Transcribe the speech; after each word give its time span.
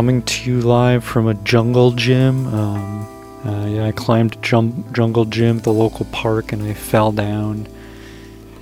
coming 0.00 0.22
to 0.22 0.50
you 0.50 0.62
live 0.62 1.04
from 1.04 1.28
a 1.28 1.34
jungle 1.34 1.90
gym. 1.90 2.46
Um, 2.54 3.46
uh, 3.46 3.66
yeah, 3.66 3.84
I 3.84 3.92
climbed 3.92 4.34
a 4.34 4.38
jum- 4.38 4.82
jungle 4.94 5.26
gym 5.26 5.58
at 5.58 5.64
the 5.64 5.74
local 5.74 6.06
park 6.06 6.54
and 6.54 6.62
I 6.62 6.72
fell 6.72 7.12
down 7.12 7.68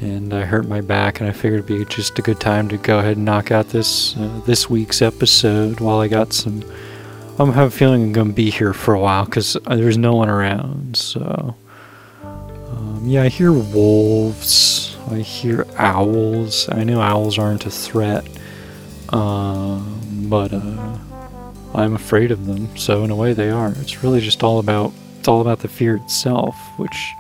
and 0.00 0.34
I 0.34 0.44
hurt 0.44 0.66
my 0.66 0.80
back. 0.80 1.20
And 1.20 1.30
I 1.30 1.32
figured 1.32 1.60
it'd 1.60 1.66
be 1.78 1.84
just 1.84 2.18
a 2.18 2.22
good 2.22 2.40
time 2.40 2.68
to 2.70 2.76
go 2.76 2.98
ahead 2.98 3.18
and 3.18 3.24
knock 3.24 3.52
out 3.52 3.68
this 3.68 4.16
uh, 4.16 4.40
this 4.46 4.68
week's 4.68 5.00
episode 5.00 5.78
while 5.78 6.00
I 6.00 6.08
got 6.08 6.32
some. 6.32 6.64
I'm 7.38 7.52
have 7.52 7.68
a 7.68 7.70
feeling 7.70 8.02
I'm 8.02 8.12
gonna 8.12 8.32
be 8.32 8.50
here 8.50 8.72
for 8.72 8.94
a 8.94 9.00
while 9.00 9.24
because 9.24 9.56
there's 9.64 9.96
no 9.96 10.16
one 10.16 10.28
around. 10.28 10.96
So 10.96 11.54
um, 12.24 13.02
yeah, 13.04 13.22
I 13.22 13.28
hear 13.28 13.52
wolves. 13.52 14.96
I 15.08 15.18
hear 15.18 15.68
owls. 15.76 16.68
I 16.68 16.82
know 16.82 17.00
owls 17.00 17.38
aren't 17.38 17.64
a 17.64 17.70
threat, 17.70 18.26
um, 19.10 20.26
but 20.28 20.52
uh, 20.52 20.98
I'm 21.74 21.94
afraid 21.94 22.30
of 22.30 22.46
them. 22.46 22.76
So 22.76 23.04
in 23.04 23.10
a 23.10 23.16
way, 23.16 23.32
they 23.32 23.50
are. 23.50 23.72
It's 23.76 24.02
really 24.02 24.20
just 24.20 24.42
all 24.42 24.58
about 24.58 24.92
it's 25.18 25.28
all 25.28 25.40
about 25.40 25.60
the 25.60 25.68
fear 25.68 25.96
itself, 25.96 26.56
which 26.76 27.12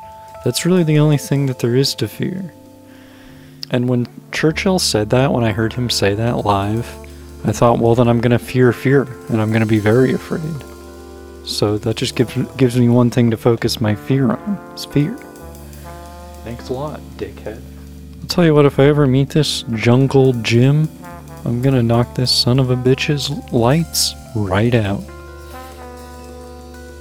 that's 0.44 0.64
really 0.64 0.84
the 0.84 0.98
only 0.98 1.18
thing 1.18 1.46
that 1.46 1.58
there 1.58 1.74
is 1.74 1.94
to 1.96 2.08
fear. 2.08 2.52
And 3.70 3.88
when 3.88 4.06
Churchill 4.32 4.78
said 4.78 5.10
that, 5.10 5.32
when 5.32 5.44
I 5.44 5.52
heard 5.52 5.74
him 5.74 5.90
say 5.90 6.14
that 6.14 6.44
live, 6.44 6.88
I 7.44 7.52
thought, 7.52 7.78
well, 7.78 7.94
then 7.94 8.08
I'm 8.08 8.20
gonna 8.20 8.38
fear 8.38 8.72
fear, 8.72 9.02
and 9.28 9.40
I'm 9.40 9.52
gonna 9.52 9.66
be 9.66 9.78
very 9.78 10.12
afraid. 10.12 10.64
So 11.44 11.78
that 11.78 11.96
just 11.96 12.14
gives 12.14 12.34
gives 12.56 12.78
me 12.78 12.88
one 12.88 13.10
thing 13.10 13.30
to 13.30 13.36
focus 13.36 13.80
my 13.80 13.94
fear 13.94 14.30
on. 14.30 14.70
It's 14.72 14.84
fear. 14.84 15.16
Thanks 16.44 16.68
a 16.68 16.72
lot, 16.72 17.00
dickhead. 17.16 17.60
I'll 18.20 18.28
tell 18.28 18.44
you 18.44 18.54
what, 18.54 18.64
if 18.64 18.78
I 18.78 18.84
ever 18.84 19.06
meet 19.06 19.30
this 19.30 19.64
jungle 19.74 20.32
Jim, 20.34 20.88
I'm 21.44 21.62
gonna 21.62 21.82
knock 21.82 22.14
this 22.14 22.30
son 22.30 22.58
of 22.58 22.70
a 22.70 22.76
bitch's 22.76 23.30
lights 23.52 24.14
right 24.38 24.74
out. 24.74 25.02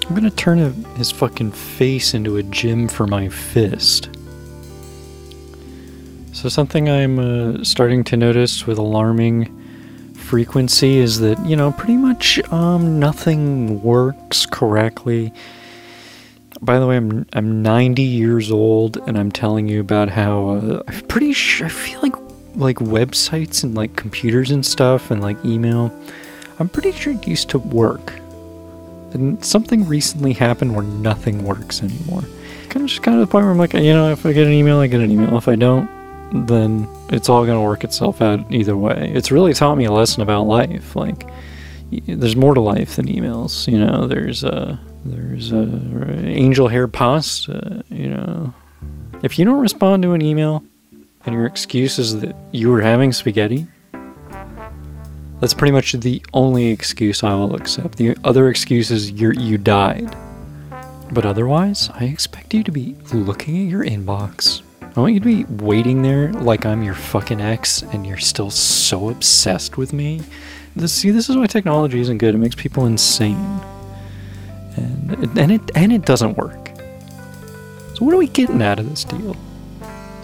I'm 0.08 0.16
gonna 0.16 0.30
turn 0.32 0.60
his 0.96 1.12
fucking 1.12 1.52
face 1.52 2.14
into 2.14 2.38
a 2.38 2.44
gym 2.44 2.88
for 2.88 3.08
my 3.08 3.30
fist. 3.30 4.10
So, 6.32 6.50
something 6.50 6.90
I'm 6.90 7.20
uh, 7.20 7.64
starting 7.64 8.04
to 8.06 8.18
notice 8.18 8.68
with 8.68 8.78
alarming 8.78 9.54
frequency 10.14 10.98
is 10.98 11.20
that, 11.20 11.44
you 11.46 11.56
know, 11.56 11.72
pretty 11.72 11.98
much 11.98 12.40
um, 12.52 13.00
nothing 13.00 13.82
works 13.82 14.46
correctly. 14.46 15.34
By 16.62 16.80
the 16.80 16.88
way, 16.88 16.98
I'm, 16.98 17.26
I'm 17.34 17.62
90 17.62 18.02
years 18.02 18.52
old 18.52 18.98
and 19.08 19.18
I'm 19.18 19.32
telling 19.32 19.68
you 19.68 19.80
about 19.80 20.10
how 20.10 20.50
uh, 20.50 20.84
I'm 20.88 21.02
pretty 21.08 21.34
sure, 21.34 21.68
I 21.68 21.70
feel 21.70 22.02
like 22.02 22.16
like 22.56 22.78
websites 22.78 23.64
and 23.64 23.76
like 23.76 23.96
computers 23.96 24.52
and 24.52 24.66
stuff 24.66 25.12
and 25.12 25.22
like 25.22 25.44
email, 25.46 25.92
I'm 26.60 26.70
pretty 26.70 26.92
sure 26.92 27.14
it 27.14 27.28
used 27.28 27.50
to 27.50 27.60
work. 27.60 28.14
And 29.14 29.44
something 29.44 29.88
recently 29.88 30.34
happened 30.34 30.76
where 30.76 30.84
nothing 30.84 31.44
works 31.44 31.82
anymore. 31.82 32.24
Kind 32.70 32.84
of 32.84 32.88
just 32.88 33.04
kind 33.04 33.20
of 33.20 33.28
the 33.28 33.32
point 33.32 33.46
where 33.46 33.52
I'm 33.52 33.58
like, 33.58 33.74
you 33.74 33.94
know, 33.94 34.12
if 34.12 34.26
I 34.26 34.34
get 34.34 34.48
an 34.48 34.54
email, 34.54 34.80
I 34.80 34.88
get 34.88 35.00
an 35.00 35.12
email. 35.12 35.38
If 35.38 35.48
I 35.48 35.56
don't, 35.56 35.90
then 36.48 36.90
it's 37.10 37.30
all 37.30 37.46
going 37.46 37.58
to 37.58 37.64
work 37.64 37.84
itself 37.84 38.22
out 38.22 38.52
either 38.52 38.76
way. 38.76 39.12
It's 39.14 39.32
really 39.32 39.54
taught 39.54 39.78
me 39.78 39.86
a 39.86 39.92
lesson 39.92 40.22
about 40.22 40.44
life. 40.44 40.96
Like, 40.96 41.30
there's 42.06 42.36
more 42.36 42.54
to 42.54 42.60
life 42.62 42.98
than 42.98 43.08
emails. 43.08 43.72
You 43.72 43.80
know, 43.80 44.08
there's 44.08 44.44
a 44.44 44.80
there's 45.06 45.54
a 45.54 46.26
angel 46.26 46.68
hair 46.68 46.88
pasta. 46.88 47.84
You 47.90 48.10
know, 48.10 48.54
if 49.24 49.40
you 49.40 49.46
don't 49.46 49.62
respond 49.62 50.04
to 50.04 50.12
an 50.12 50.22
email, 50.22 50.64
and 51.26 51.34
your 51.34 51.46
excuse 51.46 51.98
is 51.98 52.20
that 52.20 52.36
you 52.52 52.70
were 52.70 52.82
having 52.82 53.14
spaghetti, 53.14 53.68
that's 55.40 55.54
pretty 55.54 55.72
much 55.72 55.94
the 55.94 56.22
only 56.34 56.68
excuse 56.68 57.24
I 57.24 57.34
will 57.36 57.56
accept. 57.56 57.98
The 57.98 58.18
other 58.24 58.50
excuse 58.50 58.92
is 58.92 59.12
you 59.12 59.32
you 59.32 59.58
died. 59.58 60.16
But 61.12 61.26
otherwise, 61.26 61.90
I 61.94 62.06
expect 62.06 62.54
you 62.54 62.64
to 62.64 62.72
be 62.72 62.96
looking 63.14 63.66
at 63.66 63.72
your 63.72 63.84
inbox. 63.84 64.62
I 64.96 65.00
want 65.00 65.14
you 65.14 65.20
to 65.20 65.26
be 65.26 65.46
waiting 65.64 66.02
there 66.02 66.34
like 66.34 66.66
I'm 66.66 66.84
your 66.84 66.96
fucking 66.96 67.40
ex 67.40 67.84
and 67.84 68.06
you're 68.06 68.18
still 68.18 68.50
so 68.50 69.10
obsessed 69.10 69.78
with 69.78 69.94
me. 69.94 70.22
This, 70.76 70.92
see, 70.92 71.12
this 71.12 71.30
is 71.30 71.38
why 71.38 71.48
technology 71.48 72.00
isn't 72.02 72.18
good. 72.18 72.36
It 72.36 72.40
makes 72.40 72.56
people 72.56 72.86
insane. 72.86 73.60
And, 74.76 75.38
and, 75.38 75.52
it, 75.52 75.62
and 75.76 75.94
it 75.94 76.06
doesn't 76.06 76.36
work. 76.36 76.72
So, 77.94 78.06
what 78.06 78.14
are 78.14 78.18
we 78.18 78.28
getting 78.28 78.62
out 78.62 78.80
of 78.80 78.90
this 78.90 79.04
deal? 79.04 79.36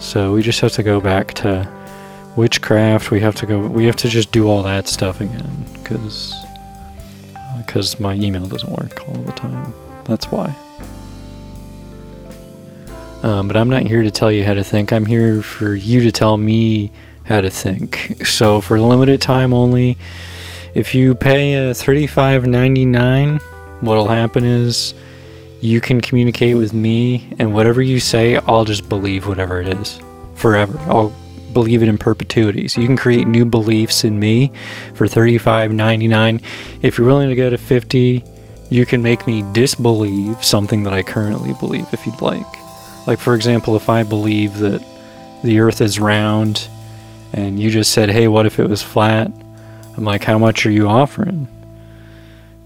So 0.04 0.34
we 0.34 0.42
just 0.42 0.60
have 0.60 0.72
to 0.72 0.82
go 0.82 1.00
back 1.00 1.32
to 1.34 1.68
witchcraft. 2.36 3.10
We 3.10 3.20
have 3.20 3.34
to 3.36 3.46
go. 3.46 3.58
We 3.66 3.84
have 3.86 3.96
to 3.96 4.08
just 4.08 4.32
do 4.32 4.48
all 4.48 4.62
that 4.62 4.88
stuff 4.88 5.20
again 5.20 5.64
because 5.74 6.34
because 7.58 7.94
uh, 7.94 8.02
my 8.02 8.14
email 8.14 8.46
doesn't 8.46 8.70
work 8.70 9.08
all 9.08 9.14
the 9.14 9.32
time. 9.32 9.72
That's 10.04 10.26
why. 10.26 10.54
Um, 13.22 13.48
but 13.48 13.56
I'm 13.56 13.70
not 13.70 13.82
here 13.84 14.02
to 14.02 14.10
tell 14.10 14.30
you 14.30 14.44
how 14.44 14.52
to 14.52 14.62
think. 14.62 14.92
I'm 14.92 15.06
here 15.06 15.40
for 15.40 15.74
you 15.74 16.02
to 16.02 16.12
tell 16.12 16.36
me 16.36 16.92
how 17.24 17.40
to 17.40 17.50
think. 17.50 18.26
So 18.26 18.60
for 18.60 18.78
limited 18.78 19.22
time 19.22 19.54
only, 19.54 19.96
if 20.74 20.94
you 20.94 21.14
pay 21.14 21.54
a 21.54 21.70
$35.99, 21.70 23.40
what'll 23.80 24.08
happen 24.08 24.44
is 24.44 24.92
you 25.62 25.80
can 25.80 26.02
communicate 26.02 26.58
with 26.58 26.74
me, 26.74 27.32
and 27.38 27.54
whatever 27.54 27.80
you 27.80 27.98
say, 27.98 28.36
I'll 28.36 28.66
just 28.66 28.90
believe 28.90 29.26
whatever 29.26 29.58
it 29.60 29.68
is 29.68 29.98
forever. 30.34 30.78
I'll 30.80 31.14
believe 31.54 31.82
it 31.82 31.88
in 31.88 31.96
perpetuity. 31.96 32.68
So 32.68 32.82
you 32.82 32.86
can 32.86 32.96
create 32.96 33.26
new 33.26 33.46
beliefs 33.46 34.04
in 34.04 34.20
me 34.20 34.52
for 34.94 35.06
$35.99. 35.06 36.42
If 36.82 36.98
you're 36.98 37.06
willing 37.06 37.30
to 37.30 37.34
go 37.34 37.48
to 37.48 37.56
50, 37.56 38.22
you 38.70 38.84
can 38.84 39.02
make 39.02 39.26
me 39.26 39.42
disbelieve 39.52 40.44
something 40.44 40.82
that 40.82 40.92
I 40.92 41.02
currently 41.02 41.54
believe 41.54 41.86
if 41.92 42.04
you'd 42.04 42.20
like. 42.20 42.46
Like 43.06 43.18
for 43.18 43.34
example, 43.34 43.76
if 43.76 43.88
I 43.88 44.02
believe 44.02 44.58
that 44.58 44.84
the 45.42 45.60
earth 45.60 45.80
is 45.80 46.00
round 46.00 46.68
and 47.32 47.60
you 47.60 47.70
just 47.70 47.92
said, 47.92 48.10
"Hey, 48.10 48.28
what 48.28 48.46
if 48.46 48.58
it 48.58 48.68
was 48.68 48.82
flat?" 48.82 49.30
I'm 49.96 50.04
like, 50.04 50.24
"How 50.24 50.38
much 50.38 50.64
are 50.66 50.70
you 50.70 50.88
offering?" 50.88 51.48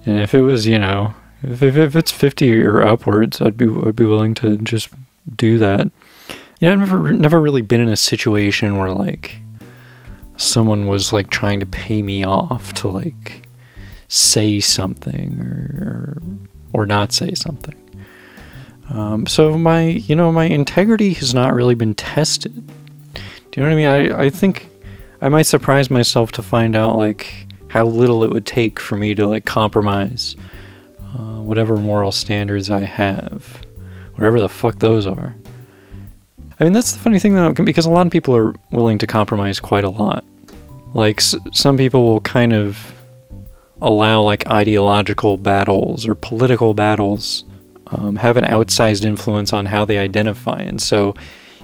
And 0.07 0.21
if 0.21 0.35
it 0.35 0.43
was, 0.43 0.67
you 0.67 0.79
know, 0.79 1.15
if, 1.43 1.63
if, 1.63 1.77
if 1.77 1.97
it's 1.97 2.13
50 2.13 2.63
or 2.63 2.83
upwards, 2.83 3.41
I'd 3.41 3.57
be 3.57 3.67
I'd 3.67 3.97
be 3.97 4.05
willing 4.05 4.35
to 4.37 4.57
just 4.59 4.89
do 5.37 5.59
that. 5.59 5.91
Yeah, 6.61 6.73
I've 6.73 6.79
never 6.79 7.13
never 7.13 7.41
really 7.41 7.63
been 7.63 7.81
in 7.81 7.89
a 7.89 7.97
situation 7.97 8.79
where 8.79 8.91
like 8.91 9.37
someone 10.37 10.87
was 10.87 11.13
like 11.13 11.31
trying 11.31 11.61
to 11.61 11.67
pay 11.67 12.03
me 12.03 12.25
off 12.25 12.73
to 12.75 12.89
like 12.89 13.47
say 14.09 14.61
something 14.61 15.41
or 15.41 16.19
or, 16.75 16.83
or 16.83 16.87
not 16.87 17.13
say 17.13 17.35
something. 17.35 17.77
Um, 18.91 19.27
so 19.27 19.57
my 19.59 19.83
you 19.83 20.17
know 20.17 20.33
my 20.33 20.45
integrity 20.45 21.13
has 21.15 21.35
not 21.35 21.55
really 21.55 21.75
been 21.75 21.95
tested. 21.95 22.67
Do 23.15 23.61
you 23.61 23.63
know 23.63 23.75
what 23.75 23.91
I 23.91 24.01
mean? 24.05 24.13
I, 24.13 24.25
I 24.25 24.31
think 24.31 24.69
I 25.21 25.29
might 25.29 25.43
surprise 25.43 25.91
myself 25.91 26.33
to 26.33 26.43
find 26.43 26.75
out 26.75 26.97
like 26.97 27.47
how 27.69 27.85
little 27.85 28.25
it 28.25 28.31
would 28.31 28.47
take 28.47 28.81
for 28.81 28.97
me 28.97 29.15
to 29.15 29.27
like 29.27 29.45
compromise 29.45 30.37
uh, 31.15 31.41
whatever 31.41 31.77
moral 31.77 32.13
standards 32.13 32.71
I 32.71 32.81
have, 32.81 33.63
whatever 34.15 34.41
the 34.41 34.49
fuck 34.49 34.79
those 34.79 35.07
are. 35.07 35.37
I 36.61 36.65
mean, 36.65 36.73
that's 36.73 36.93
the 36.93 36.99
funny 36.99 37.19
thing 37.19 37.35
though, 37.35 37.53
because 37.53 37.87
a 37.87 37.91
lot 37.91 38.07
of 38.07 38.13
people 38.13 38.35
are 38.37 38.55
willing 38.71 38.99
to 38.99 39.07
compromise 39.07 39.61
quite 39.61 39.85
a 39.85 39.91
lot. 39.91 40.25
Like, 40.95 41.19
s- 41.21 41.37
some 41.53 41.77
people 41.77 42.03
will 42.05 42.21
kind 42.21 42.53
of 42.53 42.93
allow 43.81 44.23
like 44.23 44.49
ideological 44.49 45.37
battles 45.37 46.07
or 46.07 46.15
political 46.17 46.75
battles 46.75 47.45
um, 47.89 48.17
have 48.17 48.37
an 48.37 48.45
outsized 48.45 49.05
influence 49.05 49.53
on 49.53 49.67
how 49.67 49.85
they 49.85 49.99
identify. 49.99 50.61
And 50.61 50.83
so, 50.83 51.15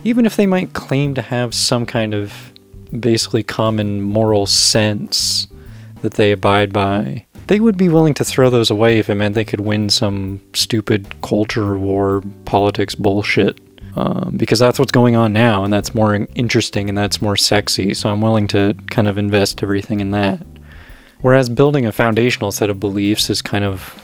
even 0.05 0.27
if 0.27 0.37
they 0.37 0.47
might 0.47 0.75
claim 0.75 1.15
to 1.15 1.23
have 1.23 1.55
some 1.55 1.87
kind 1.87 2.15
of 2.15 2.33
basically 2.99 3.43
common 3.43 4.01
moral 4.03 4.47
sense 4.47 5.49
that 6.03 6.15
they 6.15 6.31
abide 6.31 6.73
by, 6.73 7.25
they 7.49 7.59
would 7.59 7.77
be 7.77 7.89
willing 7.89 8.15
to 8.15 8.25
throw 8.25 8.49
those 8.51 8.71
away 8.71 8.99
if 8.99 9.11
it 9.11 9.15
meant 9.17 9.35
they 9.35 9.45
could 9.45 9.61
win 9.61 9.91
some 9.91 10.41
stupid 10.55 11.21
culture 11.23 11.77
war 11.77 12.23
politics 12.45 12.95
bullshit. 12.95 13.59
Um, 13.97 14.35
because 14.37 14.59
that's 14.59 14.79
what's 14.79 14.91
going 14.91 15.15
on 15.15 15.33
now, 15.33 15.63
and 15.63 15.73
that's 15.73 15.95
more 15.95 16.15
interesting 16.35 16.89
and 16.89 16.99
that's 16.99 17.23
more 17.23 17.37
sexy. 17.37 17.95
So 17.95 18.11
I'm 18.11 18.21
willing 18.21 18.49
to 18.49 18.75
kind 18.91 19.07
of 19.07 19.19
invest 19.19 19.63
everything 19.63 20.01
in 20.01 20.11
that. 20.11 20.45
Whereas 21.21 21.49
building 21.49 21.87
a 21.87 21.93
foundational 21.93 22.51
set 22.51 22.71
of 22.71 22.81
beliefs 22.81 23.31
is 23.31 23.41
kind 23.41 23.65
of 23.65 24.01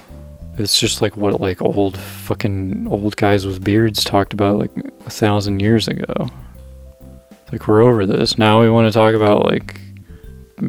it's 0.58 0.78
just 0.78 1.02
like 1.02 1.16
what 1.16 1.40
like 1.40 1.60
old 1.62 1.98
fucking 1.98 2.86
old 2.88 3.16
guys 3.16 3.46
with 3.46 3.64
beards 3.64 4.04
talked 4.04 4.32
about 4.32 4.58
like 4.58 4.70
a 5.06 5.10
thousand 5.10 5.60
years 5.60 5.88
ago. 5.88 6.28
Like 7.50 7.66
we're 7.66 7.82
over 7.82 8.06
this. 8.06 8.38
Now 8.38 8.60
we 8.60 8.70
want 8.70 8.86
to 8.86 8.96
talk 8.96 9.14
about 9.14 9.44
like 9.44 9.80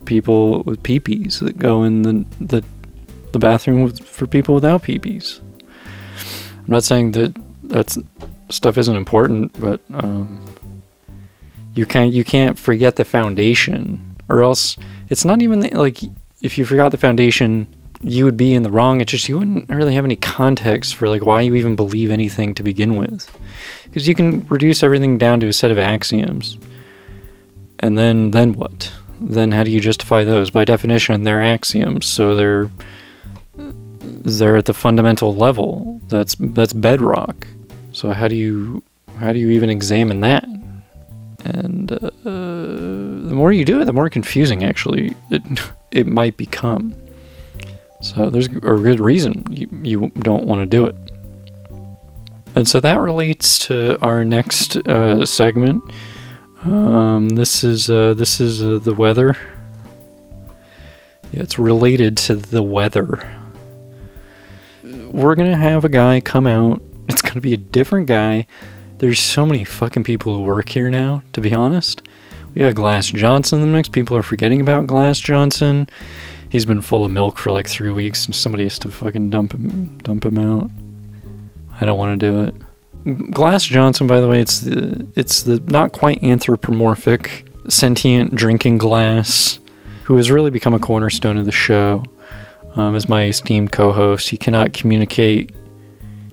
people 0.06 0.64
with 0.64 0.82
peepees 0.84 1.40
that 1.40 1.58
go 1.58 1.84
in 1.84 2.02
the 2.02 2.26
the, 2.40 2.64
the 3.34 3.40
bathroom 3.40 3.84
with, 3.84 4.04
for 4.04 4.26
people 4.26 4.56
without 4.56 4.84
peepees. 4.84 5.40
I'm 6.60 6.66
not 6.68 6.84
saying 6.84 7.12
that 7.12 7.36
that's 7.64 7.98
stuff 8.53 8.77
isn't 8.77 8.95
important, 8.95 9.59
but 9.59 9.81
um, 9.94 10.44
you 11.74 11.86
can't 11.86 12.13
you 12.13 12.24
can't 12.24 12.57
forget 12.57 12.95
the 12.95 13.06
foundation, 13.06 14.18
or 14.30 14.42
else 14.42 14.77
it's 15.09 15.25
not 15.25 15.42
even 15.42 15.62
like 15.71 16.00
if 16.42 16.57
you 16.57 16.65
forgot 16.65 16.92
the 16.92 16.98
foundation, 16.98 17.68
you 18.01 18.25
would 18.25 18.38
be 18.38 18.53
in 18.53 18.63
the 18.63 18.71
wrong. 18.71 19.01
It's 19.01 19.12
just 19.12 19.30
you 19.30 19.38
wouldn't 19.38 19.69
really 19.69 19.95
have 19.95 20.06
any 20.06 20.15
context 20.15 20.95
for 20.95 21.07
like 21.07 21.25
why 21.25 21.42
you 21.42 21.56
even 21.56 21.75
believe 21.75 22.12
anything 22.12 22.53
to 22.56 22.63
begin 22.63 22.95
with, 22.95 23.30
because 23.86 24.07
you 24.07 24.15
can 24.15 24.45
reduce 24.48 24.83
everything 24.83 25.18
down 25.18 25.39
to 25.39 25.48
a 25.48 25.53
set 25.53 25.71
of 25.71 25.77
axioms, 25.77 26.57
and 27.80 27.98
then 27.98 28.31
then 28.31 28.53
what? 28.53 28.92
Then 29.19 29.51
how 29.51 29.63
do 29.63 29.69
you 29.69 29.80
justify 29.80 30.24
those? 30.24 30.50
By 30.50 30.65
definition, 30.65 31.24
they're 31.24 31.44
axioms, 31.44 32.07
so 32.07 32.36
they're 32.36 32.71
they're 33.56 34.57
at 34.57 34.65
the 34.65 34.74
fundamental 34.74 35.36
level. 35.36 36.01
That's 36.07 36.36
that's 36.39 36.74
bedrock. 36.74 37.48
So 38.01 38.13
how 38.13 38.27
do 38.27 38.36
you 38.36 38.81
how 39.19 39.31
do 39.31 39.38
you 39.38 39.51
even 39.51 39.69
examine 39.69 40.21
that? 40.21 40.44
And 41.45 41.92
uh, 41.92 42.09
the 42.24 43.36
more 43.36 43.51
you 43.51 43.63
do 43.63 43.80
it, 43.80 43.86
the 43.86 43.94
more 43.94 44.09
confusing 44.09 44.63
actually 44.63 45.15
it 45.30 45.44
it 45.92 46.07
might 46.07 46.36
become. 46.36 46.95
So 48.01 48.31
there's 48.31 48.48
a 48.48 48.50
good 48.50 49.00
reason 49.00 49.45
you, 49.51 49.69
you 49.83 50.12
don't 50.18 50.45
want 50.45 50.62
to 50.62 50.65
do 50.65 50.88
it. 50.88 50.95
And 52.56 52.68
so 52.68 52.80
that 52.80 53.00
relates 53.00 53.59
to 53.68 54.01
our 54.01 54.25
next 54.25 54.77
uh, 54.77 55.24
segment. 55.24 55.83
Um, 56.63 57.30
this 57.30 57.63
is 57.63 57.88
uh, 57.88 58.15
this 58.15 58.42
is 58.42 58.63
uh, 58.63 58.80
the 58.80 58.95
weather. 58.95 59.38
Yeah, 61.31 61.44
it's 61.44 61.59
related 61.59 62.18
to 62.18 62.36
the 62.36 62.63
weather. 62.63 63.31
We're 64.83 65.36
gonna 65.36 65.56
have 65.56 65.86
a 65.86 65.89
guy 65.89 66.19
come 66.19 66.48
out. 66.48 66.81
It's 67.09 67.21
gonna 67.21 67.42
be 67.42 67.53
a 67.53 67.57
different 67.57 68.07
guy. 68.07 68.48
There's 69.00 69.19
so 69.19 69.45
many 69.45 69.63
fucking 69.63 70.03
people 70.03 70.36
who 70.36 70.44
work 70.44 70.69
here 70.69 70.89
now. 70.89 71.24
To 71.33 71.42
be 71.42 71.53
honest, 71.53 72.01
we 72.53 72.62
got 72.62 72.75
Glass 72.75 73.07
Johnson. 73.07 73.62
In 73.62 73.71
the 73.71 73.77
mix. 73.77 73.89
people 73.89 74.15
are 74.15 74.24
forgetting 74.24 74.62
about 74.62 74.88
Glass 74.88 75.19
Johnson. 75.19 75.88
He's 76.50 76.65
been 76.65 76.81
full 76.81 77.06
of 77.06 77.12
milk 77.12 77.38
for 77.38 77.51
like 77.51 77.68
three 77.68 77.92
weeks, 77.92 78.25
and 78.25 78.36
somebody 78.36 78.63
has 78.63 78.77
to 78.80 78.92
fucking 78.92 79.30
dump 79.30 79.53
him, 79.53 79.98
dump 80.00 80.25
him 80.25 80.38
out. 80.38 80.69
I 81.80 81.86
don't 81.86 81.98
want 81.98 82.19
to 82.19 82.31
do 82.31 82.44
it. 82.44 83.31
Glass 83.31 83.63
Johnson, 83.63 84.06
by 84.06 84.19
the 84.19 84.27
way, 84.27 84.42
it's 84.42 84.59
the 84.59 85.07
it's 85.15 85.44
the 85.44 85.59
not 85.62 85.94
quite 85.94 86.21
anthropomorphic 86.24 87.48
sentient 87.68 88.36
drinking 88.36 88.77
glass, 88.77 89.59
who 90.03 90.18
has 90.18 90.30
really 90.30 90.51
become 90.51 90.74
a 90.74 90.80
cornerstone 90.80 91.38
of 91.38 91.45
the 91.45 91.51
show. 91.51 92.03
Um, 92.75 92.95
as 92.95 93.09
my 93.09 93.25
esteemed 93.25 93.71
co-host, 93.71 94.30
he 94.30 94.38
cannot 94.38 94.74
communicate, 94.74 95.53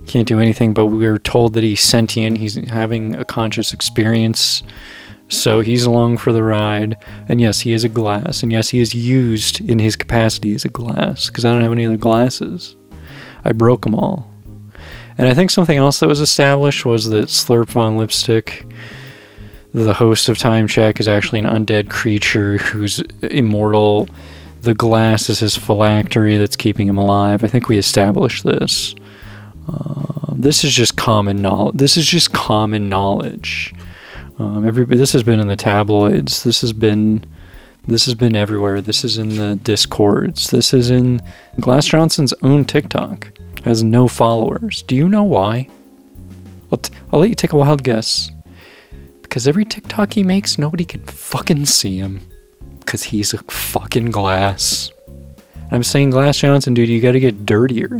can't 0.09 0.27
do 0.27 0.39
anything. 0.39 0.73
But 0.73 0.87
we 0.87 1.05
are 1.05 1.19
told 1.19 1.53
that 1.53 1.63
he's 1.63 1.81
sentient. 1.81 2.37
He's 2.37 2.55
having 2.69 3.15
a 3.15 3.23
conscious 3.23 3.73
experience 3.73 4.63
so 5.29 5.61
he's 5.61 5.85
along 5.85 6.17
for 6.17 6.33
the 6.33 6.43
ride. 6.43 6.97
And 7.27 7.39
yes, 7.39 7.61
he 7.61 7.71
is 7.71 7.83
a 7.83 7.89
glass. 7.89 8.43
And 8.43 8.51
yes, 8.51 8.69
he 8.69 8.79
is 8.79 8.95
used 8.95 9.61
in 9.61 9.79
his 9.79 9.95
capacity 9.95 10.53
as 10.53 10.65
a 10.65 10.69
glass 10.69 11.27
because 11.27 11.45
I 11.45 11.51
don't 11.51 11.61
have 11.61 11.71
any 11.71 11.85
other 11.85 11.97
glasses. 11.97 12.75
I 13.45 13.53
broke 13.53 13.83
them 13.83 13.95
all. 13.95 14.29
And 15.17 15.27
I 15.27 15.33
think 15.33 15.51
something 15.51 15.77
else 15.77 15.99
that 15.99 16.07
was 16.07 16.19
established 16.19 16.85
was 16.85 17.09
that 17.09 17.27
Slurp 17.27 17.67
Von 17.67 17.97
Lipstick, 17.97 18.65
the 19.73 19.93
host 19.93 20.29
of 20.29 20.37
Time 20.37 20.67
Check, 20.67 20.99
is 20.99 21.07
actually 21.07 21.39
an 21.39 21.45
undead 21.45 21.89
creature 21.89 22.57
who's 22.57 22.99
immortal. 23.21 24.09
The 24.61 24.73
glass 24.73 25.29
is 25.29 25.39
his 25.39 25.55
phylactery 25.55 26.37
that's 26.37 26.55
keeping 26.55 26.87
him 26.87 26.97
alive. 26.97 27.43
I 27.43 27.47
think 27.47 27.67
we 27.67 27.77
established 27.77 28.43
this. 28.45 28.95
Uh, 29.69 30.33
this 30.33 30.63
is 30.63 30.73
just 30.73 30.97
common 30.97 31.41
knowledge. 31.41 31.77
This 31.77 31.97
is 31.97 32.07
just 32.07 32.33
common 32.33 32.89
knowledge. 32.89 33.73
Um, 34.39 34.65
everybody, 34.65 34.97
this 34.97 35.13
has 35.13 35.21
been 35.23 35.39
in 35.39 35.47
the 35.47 35.55
tabloids. 35.55 36.43
This 36.43 36.61
has 36.61 36.73
been, 36.73 37.25
this 37.87 38.05
has 38.05 38.15
been 38.15 38.35
everywhere. 38.35 38.81
This 38.81 39.03
is 39.03 39.17
in 39.17 39.35
the 39.35 39.57
discords. 39.57 40.49
This 40.49 40.73
is 40.73 40.89
in 40.89 41.21
Glass 41.59 41.85
Johnson's 41.85 42.33
own 42.41 42.65
TikTok. 42.65 43.31
Has 43.65 43.83
no 43.83 44.07
followers. 44.07 44.81
Do 44.83 44.95
you 44.95 45.09
know 45.09 45.23
why? 45.23 45.67
I'll, 46.71 46.77
t- 46.77 46.93
I'll 47.11 47.19
let 47.19 47.29
you 47.29 47.35
take 47.35 47.53
a 47.53 47.57
wild 47.57 47.83
guess. 47.83 48.31
Because 49.21 49.47
every 49.47 49.65
TikTok 49.65 50.13
he 50.13 50.23
makes, 50.23 50.57
nobody 50.57 50.85
can 50.85 51.03
fucking 51.03 51.65
see 51.65 51.97
him. 51.97 52.21
Because 52.79 53.03
he's 53.03 53.33
a 53.33 53.39
fucking 53.39 54.11
glass. 54.11 54.91
I'm 55.71 55.83
saying, 55.83 56.11
Glass 56.11 56.37
Johnson, 56.37 56.73
dude, 56.73 56.89
you 56.89 57.01
gotta 57.01 57.19
get 57.19 57.45
dirtier 57.45 57.99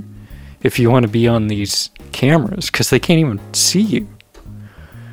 if 0.62 0.80
you 0.80 0.90
want 0.90 1.04
to 1.04 1.12
be 1.12 1.28
on 1.28 1.48
these 1.48 1.90
cameras. 2.12 2.70
Because 2.70 2.90
they 2.90 3.00
can't 3.00 3.20
even 3.20 3.40
see 3.54 3.82
you. 3.82 4.08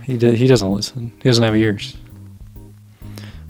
He 0.05 0.17
he 0.19 0.47
doesn't 0.47 0.71
listen. 0.71 1.13
He 1.23 1.29
doesn't 1.29 1.45
have 1.45 1.57
ears. 1.57 1.97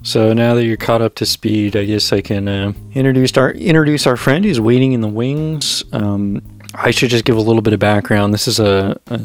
So 0.03 0.31
now 0.31 0.55
that 0.55 0.65
you're 0.65 0.77
caught 0.77 1.01
up 1.01 1.15
to 1.15 1.25
speed, 1.25 1.75
I 1.75 1.83
guess 1.83 2.13
I 2.13 2.21
can 2.21 2.47
uh, 2.47 2.73
introduce 2.93 3.35
our 3.37 3.51
introduce 3.51 4.07
our 4.07 4.15
friend 4.15 4.45
who's 4.45 4.59
waiting 4.59 4.93
in 4.93 5.01
the 5.01 5.07
wings. 5.07 5.83
Um, 5.91 6.41
I 6.73 6.91
should 6.91 7.09
just 7.09 7.25
give 7.25 7.35
a 7.35 7.41
little 7.41 7.61
bit 7.61 7.73
of 7.73 7.79
background. 7.79 8.33
This 8.33 8.47
is 8.47 8.59
a, 8.59 8.99
a, 9.07 9.21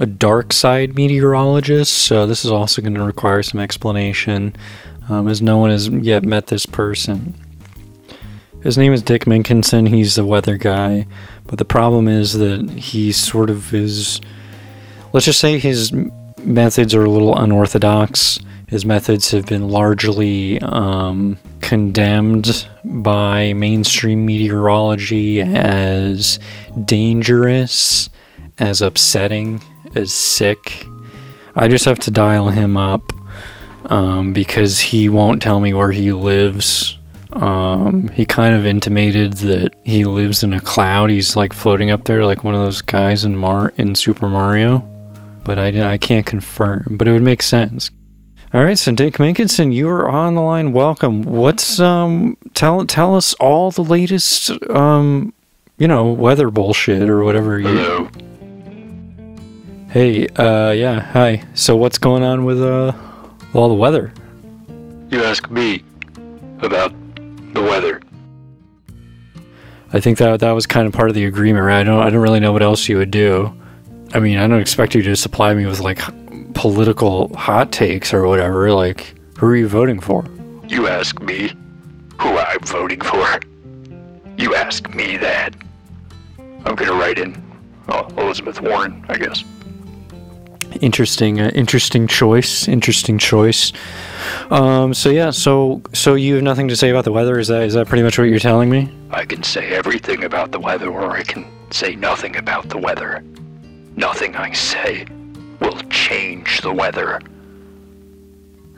a 0.00 0.06
dark 0.06 0.52
side 0.52 0.94
meteorologist, 0.94 1.92
so 1.92 2.26
this 2.26 2.44
is 2.44 2.50
also 2.50 2.82
going 2.82 2.94
to 2.94 3.02
require 3.02 3.42
some 3.42 3.60
explanation, 3.60 4.54
um, 5.08 5.26
as 5.26 5.40
no 5.40 5.58
one 5.58 5.70
has 5.70 5.88
yet 5.88 6.24
met 6.24 6.48
this 6.48 6.66
person. 6.66 7.34
His 8.62 8.76
name 8.76 8.92
is 8.92 9.02
Dick 9.02 9.24
Minkinson. 9.24 9.88
He's 9.88 10.16
the 10.16 10.26
weather 10.26 10.56
guy, 10.56 11.06
but 11.50 11.58
the 11.58 11.64
problem 11.64 12.06
is 12.06 12.34
that 12.34 12.70
he 12.70 13.10
sort 13.10 13.50
of 13.50 13.74
is. 13.74 14.20
Let's 15.12 15.26
just 15.26 15.40
say 15.40 15.58
his 15.58 15.92
methods 16.38 16.94
are 16.94 17.04
a 17.04 17.10
little 17.10 17.36
unorthodox. 17.36 18.38
His 18.68 18.86
methods 18.86 19.32
have 19.32 19.46
been 19.46 19.68
largely 19.68 20.60
um, 20.60 21.38
condemned 21.60 22.68
by 22.84 23.52
mainstream 23.54 24.24
meteorology 24.24 25.42
as 25.42 26.38
dangerous, 26.84 28.08
as 28.60 28.80
upsetting, 28.80 29.60
as 29.96 30.14
sick. 30.14 30.86
I 31.56 31.66
just 31.66 31.84
have 31.84 31.98
to 32.00 32.12
dial 32.12 32.50
him 32.50 32.76
up 32.76 33.12
um, 33.86 34.32
because 34.32 34.78
he 34.78 35.08
won't 35.08 35.42
tell 35.42 35.58
me 35.58 35.74
where 35.74 35.90
he 35.90 36.12
lives. 36.12 36.96
Um, 37.32 38.08
he 38.08 38.26
kind 38.26 38.54
of 38.54 38.66
intimated 38.66 39.34
that 39.34 39.74
he 39.84 40.04
lives 40.04 40.42
in 40.42 40.52
a 40.52 40.60
cloud. 40.60 41.10
He's 41.10 41.36
like 41.36 41.52
floating 41.52 41.90
up 41.90 42.04
there, 42.04 42.24
like 42.24 42.44
one 42.44 42.54
of 42.54 42.60
those 42.60 42.82
guys 42.82 43.24
in 43.24 43.36
Mar 43.36 43.72
in 43.76 43.94
Super 43.94 44.28
Mario 44.28 44.86
but 45.44 45.58
I, 45.58 45.92
I 45.92 45.98
can't 45.98 46.26
confirm. 46.26 46.96
But 46.98 47.08
it 47.08 47.12
would 47.12 47.22
make 47.22 47.42
sense. 47.42 47.90
All 48.52 48.64
right, 48.64 48.78
so 48.78 48.92
Dick 48.92 49.14
Minkinson, 49.14 49.72
you 49.72 49.88
are 49.88 50.08
on 50.08 50.34
the 50.34 50.40
line. 50.40 50.72
Welcome. 50.72 51.22
What's 51.22 51.78
um 51.78 52.36
tell 52.54 52.84
tell 52.86 53.16
us 53.16 53.34
all 53.34 53.70
the 53.70 53.84
latest 53.84 54.50
um 54.70 55.32
you 55.78 55.86
know 55.86 56.12
weather 56.12 56.50
bullshit 56.50 57.08
or 57.08 57.22
whatever. 57.24 57.58
You... 57.58 57.68
Hello. 57.68 58.08
Hey, 59.88 60.28
uh, 60.28 60.70
yeah, 60.70 61.00
hi. 61.00 61.44
So 61.54 61.76
what's 61.76 61.98
going 61.98 62.22
on 62.22 62.44
with 62.44 62.60
uh 62.62 62.92
all 63.54 63.68
the 63.68 63.74
weather? 63.74 64.12
You 65.10 65.24
ask 65.24 65.50
me 65.50 65.84
about 66.60 66.92
the 67.52 67.62
weather. 67.62 68.00
I 69.92 70.00
think 70.00 70.18
that 70.18 70.40
that 70.40 70.52
was 70.52 70.66
kind 70.66 70.86
of 70.86 70.92
part 70.92 71.08
of 71.08 71.14
the 71.14 71.24
agreement, 71.24 71.64
right? 71.64 71.80
I 71.80 71.84
don't 71.84 72.00
I 72.00 72.10
don't 72.10 72.22
really 72.22 72.40
know 72.40 72.52
what 72.52 72.62
else 72.62 72.88
you 72.88 72.96
would 72.98 73.10
do. 73.10 73.52
I 74.12 74.20
mean, 74.20 74.38
I 74.38 74.46
don't 74.46 74.60
expect 74.60 74.94
you 74.94 75.02
to 75.02 75.16
supply 75.16 75.54
me 75.54 75.66
with 75.66 75.80
like 75.80 76.00
political 76.54 77.34
hot 77.36 77.72
takes 77.72 78.12
or 78.14 78.26
whatever. 78.26 78.72
Like, 78.72 79.14
who 79.38 79.46
are 79.46 79.56
you 79.56 79.68
voting 79.68 80.00
for? 80.00 80.24
You 80.68 80.86
ask 80.86 81.20
me 81.20 81.52
who 82.20 82.28
I'm 82.28 82.60
voting 82.60 83.00
for. 83.00 83.40
You 84.36 84.54
ask 84.54 84.88
me 84.94 85.16
that. 85.16 85.54
I'm 86.64 86.74
gonna 86.74 86.92
write 86.92 87.18
in 87.18 87.42
oh, 87.88 88.06
Elizabeth 88.16 88.60
Warren, 88.60 89.04
I 89.08 89.16
guess. 89.16 89.44
Interesting, 90.80 91.40
uh, 91.40 91.50
interesting 91.54 92.06
choice. 92.06 92.66
Interesting 92.66 93.18
choice. 93.18 93.72
Um, 94.50 94.94
so 94.94 95.10
yeah, 95.10 95.30
so 95.30 95.82
so 95.92 96.14
you 96.14 96.34
have 96.34 96.42
nothing 96.42 96.68
to 96.68 96.76
say 96.76 96.88
about 96.88 97.04
the 97.04 97.12
weather? 97.12 97.38
Is 97.38 97.48
that 97.48 97.62
is 97.64 97.74
that 97.74 97.86
pretty 97.86 98.02
much 98.02 98.18
what 98.18 98.24
you're 98.24 98.38
telling 98.38 98.70
me? 98.70 98.90
I 99.10 99.26
can 99.26 99.42
say 99.42 99.72
everything 99.72 100.24
about 100.24 100.52
the 100.52 100.58
weather, 100.58 100.88
or 100.90 101.10
I 101.10 101.22
can 101.22 101.46
say 101.70 101.96
nothing 101.96 102.36
about 102.36 102.70
the 102.70 102.78
weather. 102.78 103.22
Nothing 103.96 104.34
I 104.36 104.52
say 104.52 105.06
will 105.60 105.76
change 105.90 106.62
the 106.62 106.72
weather. 106.72 107.20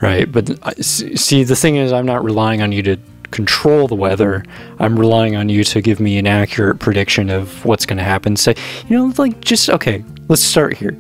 Right, 0.00 0.30
but 0.30 0.50
uh, 0.64 0.73
see, 0.82 1.44
the 1.44 1.54
thing 1.54 1.76
is, 1.76 1.92
I'm 1.92 2.06
not 2.06 2.25
relying 2.25 2.61
on 2.61 2.73
you 2.73 2.82
to 2.82 2.99
control 3.30 3.87
the 3.87 3.94
weather. 3.94 4.44
I'm 4.80 4.99
relying 4.99 5.37
on 5.37 5.49
you 5.49 5.62
to 5.62 5.80
give 5.80 6.00
me 6.00 6.18
an 6.18 6.26
accurate 6.26 6.80
prediction 6.80 7.30
of 7.30 7.64
what's 7.64 7.87
going 7.87 7.99
to 7.99 8.02
happen. 8.02 8.37
Say, 8.37 8.56
you 8.88 8.99
know, 8.99 9.12
like 9.16 9.40
just 9.40 9.71
okay. 9.71 10.04
Let's 10.28 10.42
start 10.42 10.76
here. 10.76 10.97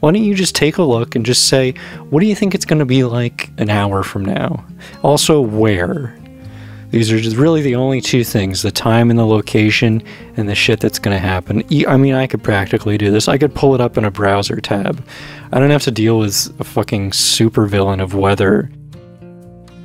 Why 0.00 0.12
don't 0.12 0.22
you 0.22 0.34
just 0.34 0.54
take 0.54 0.78
a 0.78 0.82
look 0.82 1.16
and 1.16 1.26
just 1.26 1.48
say, 1.48 1.72
what 2.10 2.20
do 2.20 2.26
you 2.26 2.34
think 2.34 2.54
it's 2.54 2.64
going 2.64 2.78
to 2.78 2.84
be 2.84 3.04
like 3.04 3.50
an 3.58 3.68
hour 3.68 4.02
from 4.02 4.24
now? 4.24 4.64
Also, 5.02 5.40
where? 5.40 6.16
These 6.90 7.12
are 7.12 7.20
just 7.20 7.36
really 7.36 7.60
the 7.60 7.74
only 7.74 8.00
two 8.00 8.24
things 8.24 8.62
the 8.62 8.70
time 8.70 9.10
and 9.10 9.18
the 9.18 9.26
location 9.26 10.02
and 10.36 10.48
the 10.48 10.54
shit 10.54 10.80
that's 10.80 10.98
going 10.98 11.14
to 11.14 11.18
happen. 11.20 11.62
I 11.86 11.96
mean, 11.98 12.14
I 12.14 12.26
could 12.26 12.42
practically 12.42 12.96
do 12.96 13.10
this. 13.10 13.28
I 13.28 13.36
could 13.36 13.54
pull 13.54 13.74
it 13.74 13.80
up 13.80 13.98
in 13.98 14.04
a 14.04 14.10
browser 14.10 14.60
tab. 14.60 15.04
I 15.52 15.58
don't 15.58 15.70
have 15.70 15.82
to 15.82 15.90
deal 15.90 16.18
with 16.18 16.58
a 16.60 16.64
fucking 16.64 17.10
supervillain 17.10 18.00
of 18.02 18.14
weather. 18.14 18.70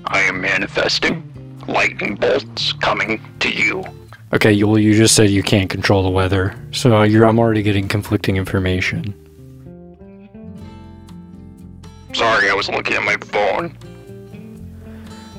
I 0.06 0.20
am 0.20 0.40
manifesting 0.42 1.30
lightning 1.68 2.16
bolts 2.16 2.72
coming 2.74 3.22
to 3.40 3.50
you. 3.50 3.84
Okay, 4.32 4.52
you, 4.52 4.68
well, 4.68 4.80
you 4.80 4.94
just 4.96 5.16
said 5.16 5.30
you 5.30 5.44
can't 5.44 5.70
control 5.70 6.04
the 6.04 6.10
weather, 6.10 6.56
so 6.72 6.98
uh, 6.98 7.04
you're, 7.04 7.26
I'm 7.26 7.38
already 7.38 7.64
getting 7.64 7.88
conflicting 7.88 8.38
information. 8.38 9.14
Was 12.68 12.76
looking 12.76 12.96
at 12.96 13.04
my 13.04 13.18
phone. 13.18 13.78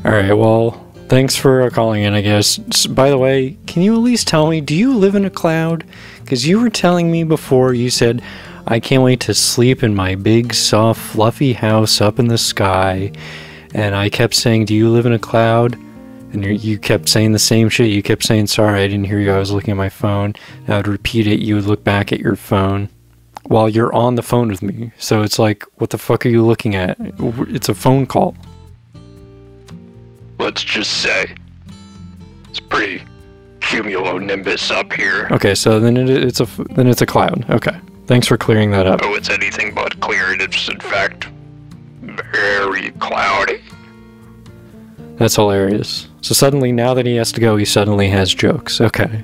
All 0.05 0.13
right, 0.13 0.33
well, 0.33 0.73
thanks 1.09 1.37
for 1.37 1.69
calling 1.71 2.03
in, 2.03 2.13
I 2.13 2.21
guess. 2.21 2.59
By 2.87 3.09
the 3.09 3.19
way, 3.19 3.57
can 3.67 3.83
you 3.83 3.95
at 3.95 4.01
least 4.01 4.29
tell 4.29 4.49
me, 4.49 4.61
do 4.61 4.75
you 4.75 4.95
live 4.95 5.15
in 5.15 5.25
a 5.25 5.31
cloud? 5.31 5.85
Because 6.21 6.47
you 6.47 6.61
were 6.61 6.71
telling 6.71 7.11
me 7.11 7.25
before, 7.25 7.73
you 7.73 7.89
said, 7.89 8.23
I 8.67 8.81
can't 8.81 9.03
wait 9.03 9.21
to 9.21 9.35
sleep 9.35 9.83
in 9.83 9.95
my 9.95 10.15
big, 10.15 10.55
soft, 10.55 11.01
fluffy 11.01 11.53
house 11.53 12.01
up 12.01 12.19
in 12.19 12.29
the 12.29 12.39
sky. 12.39 13.13
And 13.75 13.95
I 13.95 14.09
kept 14.09 14.35
saying, 14.35 14.67
Do 14.67 14.75
you 14.75 14.89
live 14.91 15.07
in 15.07 15.13
a 15.13 15.19
cloud? 15.19 15.75
And 16.33 16.45
you 16.45 16.53
you 16.53 16.79
kept 16.79 17.09
saying 17.09 17.33
the 17.33 17.39
same 17.39 17.69
shit. 17.69 17.91
You 17.91 18.03
kept 18.03 18.23
saying, 18.23 18.47
Sorry, 18.47 18.83
I 18.83 18.89
didn't 18.89 19.05
hear 19.05 19.21
you. 19.21 19.33
I 19.33 19.39
was 19.39 19.51
looking 19.51 19.73
at 19.73 19.77
my 19.77 19.89
phone. 19.89 20.35
And 20.65 20.75
I 20.75 20.77
would 20.79 20.89
repeat 20.89 21.27
it. 21.27 21.41
You 21.41 21.57
would 21.57 21.67
look 21.67 21.85
back 21.85 22.13
at 22.13 22.21
your 22.21 22.37
phone 22.37 22.89
while 23.45 23.69
you're 23.69 23.93
on 23.93 24.15
the 24.15 24.23
phone 24.23 24.49
with 24.49 24.63
me. 24.63 24.93
So 24.99 25.23
it's 25.23 25.39
like, 25.39 25.65
What 25.77 25.91
the 25.91 25.99
fuck 25.99 26.25
are 26.27 26.29
you 26.29 26.45
looking 26.45 26.75
at? 26.75 26.97
It's 27.01 27.69
a 27.69 27.75
phone 27.75 28.07
call. 28.07 28.37
Let's 30.39 30.63
just 30.65 31.03
say 31.03 31.35
it's 32.51 32.61
pretty 32.61 33.05
cumulonimbus 33.61 34.71
up 34.71 34.93
here. 34.93 35.29
Okay, 35.31 35.55
so 35.55 35.81
then 35.81 35.97
it, 35.97 36.11
it's 36.11 36.41
a 36.41 36.45
then 36.75 36.87
it's 36.87 37.03
a 37.03 37.07
cloud. 37.07 37.49
Okay, 37.51 37.77
thanks 38.07 38.27
for 38.27 38.37
clearing 38.37 38.71
that 38.73 38.87
up. 38.87 39.01
Oh, 39.03 39.15
it's 39.15 39.31
anything 39.31 39.75
but 39.75 39.99
clear. 40.01 40.33
It's 40.41 40.69
in 40.69 40.81
fact 40.81 41.29
very 42.03 42.91
cloudy. 42.93 43.63
That's 45.17 45.37
hilarious. 45.37 46.09
So 46.21 46.35
suddenly, 46.35 46.73
now 46.73 46.95
that 46.95 47.07
he 47.07 47.17
has 47.17 47.31
to 47.33 47.41
go, 47.41 47.57
he 47.57 47.65
suddenly 47.65 48.09
has 48.09 48.35
jokes. 48.35 48.81
Okay. 48.81 49.23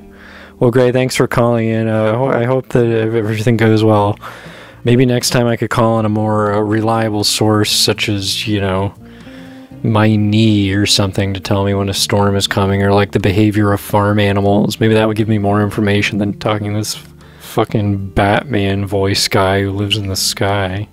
Well, 0.61 0.71
Gray, 0.71 0.93
thanks 0.93 1.17
for 1.17 1.26
calling 1.26 1.69
in. 1.69 1.88
Uh, 1.88 2.14
ho- 2.14 2.29
I 2.29 2.45
hope 2.45 2.69
that 2.69 2.85
everything 2.85 3.57
goes 3.57 3.83
well. 3.83 4.19
Maybe 4.85 5.07
next 5.07 5.31
time 5.31 5.47
I 5.47 5.57
could 5.57 5.71
call 5.71 5.95
on 5.95 6.05
a 6.05 6.11
more 6.11 6.52
uh, 6.52 6.61
reliable 6.61 7.25
source, 7.25 7.73
such 7.73 8.11
as 8.11 8.47
you 8.47 8.61
know 8.61 8.93
my 9.83 10.14
knee 10.14 10.71
or 10.75 10.85
something, 10.85 11.33
to 11.33 11.40
tell 11.40 11.64
me 11.64 11.73
when 11.73 11.88
a 11.88 11.95
storm 11.95 12.37
is 12.37 12.47
coming, 12.47 12.83
or 12.83 12.93
like 12.93 13.12
the 13.12 13.21
behavior 13.21 13.73
of 13.73 13.81
farm 13.81 14.21
animals. 14.21 14.79
Maybe 14.79 14.93
that 14.93 15.09
would 15.09 15.17
give 15.17 15.29
me 15.29 15.38
more 15.38 15.62
information 15.62 16.19
than 16.19 16.38
talking 16.38 16.73
to 16.73 16.79
this 16.79 16.95
fucking 17.38 18.11
Batman 18.11 18.85
voice 18.85 19.29
guy 19.29 19.62
who 19.62 19.71
lives 19.71 19.97
in 19.97 20.09
the 20.09 20.17
sky. 20.17 20.87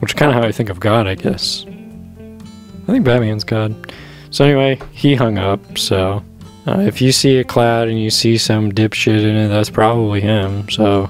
Which 0.00 0.14
is 0.14 0.18
kind 0.18 0.32
of 0.32 0.42
how 0.42 0.48
I 0.48 0.50
think 0.50 0.68
of 0.68 0.80
God, 0.80 1.06
I 1.06 1.14
guess. 1.14 1.64
I 1.64 2.92
think 2.92 3.04
Batman's 3.04 3.44
God. 3.44 3.92
So 4.30 4.44
anyway, 4.44 4.80
he 4.90 5.14
hung 5.14 5.38
up. 5.38 5.78
So 5.78 6.24
uh, 6.68 6.80
if 6.80 7.00
you 7.00 7.12
see 7.12 7.38
a 7.38 7.44
cloud 7.44 7.88
and 7.88 8.00
you 8.00 8.10
see 8.10 8.36
some 8.36 8.70
dipshit 8.70 9.22
in 9.22 9.36
it, 9.36 9.48
that's 9.48 9.70
probably 9.70 10.20
him. 10.20 10.68
So 10.68 11.08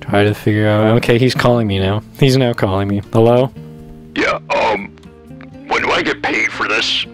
try 0.00 0.24
to 0.24 0.34
figure 0.34 0.68
out. 0.68 0.96
Okay, 0.98 1.18
he's 1.18 1.34
calling 1.34 1.66
me 1.66 1.78
now. 1.78 2.02
He's 2.20 2.36
now 2.36 2.52
calling 2.52 2.88
me. 2.88 3.00
Hello. 3.12 3.50
Yeah, 4.14 4.40
um, 4.54 4.94
when 5.68 5.82
do 5.82 5.90
I 5.90 6.02
get 6.02 6.22
paid 6.22 6.52
for 6.52 6.68
this? 6.68 7.06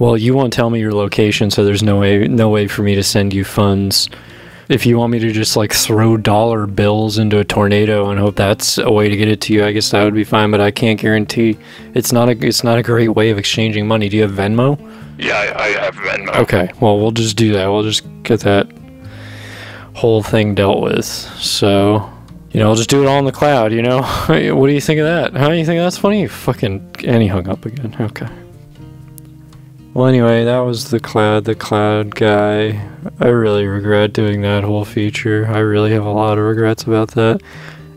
Well, 0.00 0.16
you 0.16 0.34
won't 0.34 0.52
tell 0.52 0.70
me 0.70 0.80
your 0.80 0.92
location, 0.92 1.50
so 1.50 1.64
there's 1.64 1.82
no 1.82 2.00
way, 2.00 2.26
no 2.26 2.48
way 2.48 2.66
for 2.66 2.82
me 2.82 2.96
to 2.96 3.02
send 3.04 3.32
you 3.32 3.44
funds. 3.44 4.08
If 4.68 4.84
you 4.84 4.98
want 4.98 5.12
me 5.12 5.18
to 5.20 5.32
just 5.32 5.56
like 5.56 5.72
throw 5.72 6.18
dollar 6.18 6.66
bills 6.66 7.16
into 7.16 7.38
a 7.38 7.44
tornado 7.44 8.10
and 8.10 8.20
hope 8.20 8.36
that's 8.36 8.76
a 8.76 8.90
way 8.90 9.08
to 9.08 9.16
get 9.16 9.28
it 9.28 9.40
to 9.42 9.54
you, 9.54 9.64
I 9.64 9.72
guess 9.72 9.90
that 9.90 10.04
would 10.04 10.14
be 10.14 10.24
fine. 10.24 10.50
But 10.50 10.60
I 10.60 10.70
can't 10.70 11.00
guarantee. 11.00 11.56
It's 11.94 12.12
not 12.12 12.28
a, 12.28 12.32
it's 12.46 12.62
not 12.62 12.78
a 12.78 12.82
great 12.82 13.08
way 13.08 13.30
of 13.30 13.38
exchanging 13.38 13.88
money. 13.88 14.08
Do 14.08 14.16
you 14.16 14.22
have 14.22 14.32
Venmo? 14.32 14.78
Yeah, 15.18 15.34
I, 15.56 15.64
I 15.64 15.68
have 15.84 15.94
Venmo. 15.94 16.36
Okay, 16.36 16.70
well, 16.80 16.98
we'll 16.98 17.12
just 17.12 17.36
do 17.36 17.52
that. 17.54 17.66
We'll 17.66 17.82
just 17.82 18.04
get 18.22 18.40
that 18.40 18.68
whole 19.94 20.22
thing 20.22 20.54
dealt 20.54 20.80
with. 20.80 21.06
So, 21.06 22.08
you 22.52 22.60
know, 22.60 22.68
I'll 22.68 22.76
just 22.76 22.90
do 22.90 23.02
it 23.02 23.06
all 23.06 23.18
in 23.18 23.24
the 23.24 23.32
cloud, 23.32 23.72
you 23.72 23.82
know? 23.82 24.02
what 24.26 24.66
do 24.66 24.72
you 24.72 24.80
think 24.80 25.00
of 25.00 25.06
that? 25.06 25.34
How 25.34 25.48
do 25.48 25.54
you 25.54 25.64
think 25.64 25.80
that's 25.80 25.98
funny? 25.98 26.26
Fucking. 26.26 26.94
And 27.04 27.22
he 27.22 27.28
hung 27.28 27.48
up 27.48 27.64
again. 27.66 27.96
Okay. 27.98 28.28
Well, 29.98 30.06
anyway, 30.06 30.44
that 30.44 30.60
was 30.60 30.90
the 30.90 31.00
cloud, 31.00 31.44
the 31.44 31.56
cloud 31.56 32.14
guy. 32.14 32.88
I 33.18 33.26
really 33.26 33.66
regret 33.66 34.12
doing 34.12 34.42
that 34.42 34.62
whole 34.62 34.84
feature. 34.84 35.48
I 35.48 35.58
really 35.58 35.90
have 35.90 36.04
a 36.04 36.10
lot 36.12 36.38
of 36.38 36.44
regrets 36.44 36.84
about 36.84 37.10
that. 37.16 37.40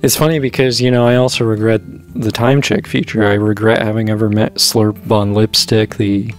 It's 0.01 0.15
funny 0.15 0.39
because, 0.39 0.81
you 0.81 0.89
know, 0.89 1.05
I 1.05 1.17
also 1.17 1.45
regret 1.45 1.81
the 2.19 2.31
time 2.31 2.59
check 2.59 2.87
feature. 2.87 3.23
I 3.27 3.33
regret 3.33 3.83
having 3.83 4.09
ever 4.09 4.29
met 4.29 4.55
Slurp 4.55 4.97
Von 5.01 5.35
Lipstick, 5.35 5.97
the 5.97 6.33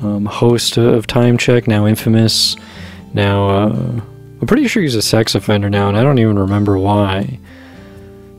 um, 0.00 0.26
host 0.26 0.76
of 0.76 1.08
Time 1.08 1.38
Check, 1.38 1.66
now 1.66 1.88
infamous. 1.88 2.54
Now, 3.14 3.48
uh, 3.48 4.00
I'm 4.40 4.46
pretty 4.46 4.68
sure 4.68 4.84
he's 4.84 4.94
a 4.94 5.02
sex 5.02 5.34
offender 5.34 5.68
now, 5.68 5.88
and 5.88 5.98
I 5.98 6.04
don't 6.04 6.20
even 6.20 6.38
remember 6.38 6.78
why. 6.78 7.40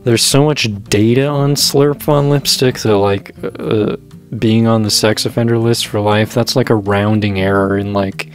There's 0.04 0.24
so 0.24 0.46
much 0.46 0.68
data 0.84 1.26
on 1.26 1.54
Slurp 1.54 2.02
Von 2.04 2.30
Lipstick 2.30 2.78
that, 2.78 2.96
like, 2.96 3.34
uh, 3.44 3.98
being 4.38 4.66
on 4.66 4.82
the 4.82 4.90
sex 4.90 5.26
offender 5.26 5.58
list 5.58 5.86
for 5.86 6.00
life, 6.00 6.34
that's 6.34 6.56
like 6.56 6.70
a 6.70 6.74
rounding 6.74 7.40
error 7.40 7.76
in, 7.78 7.92
like, 7.92 8.30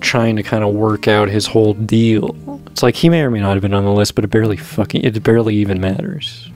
trying 0.00 0.36
to 0.36 0.42
kind 0.42 0.64
of 0.64 0.74
work 0.74 1.08
out 1.08 1.28
his 1.28 1.46
whole 1.46 1.74
deal. 1.74 2.36
It's 2.66 2.82
like 2.82 2.96
he 2.96 3.08
may 3.08 3.22
or 3.22 3.30
may 3.30 3.40
not 3.40 3.54
have 3.54 3.62
been 3.62 3.74
on 3.74 3.84
the 3.84 3.92
list, 3.92 4.14
but 4.14 4.24
it 4.24 4.28
barely 4.28 4.56
fucking, 4.56 5.04
it 5.04 5.22
barely 5.22 5.56
even 5.56 5.80
matters. 5.80 6.50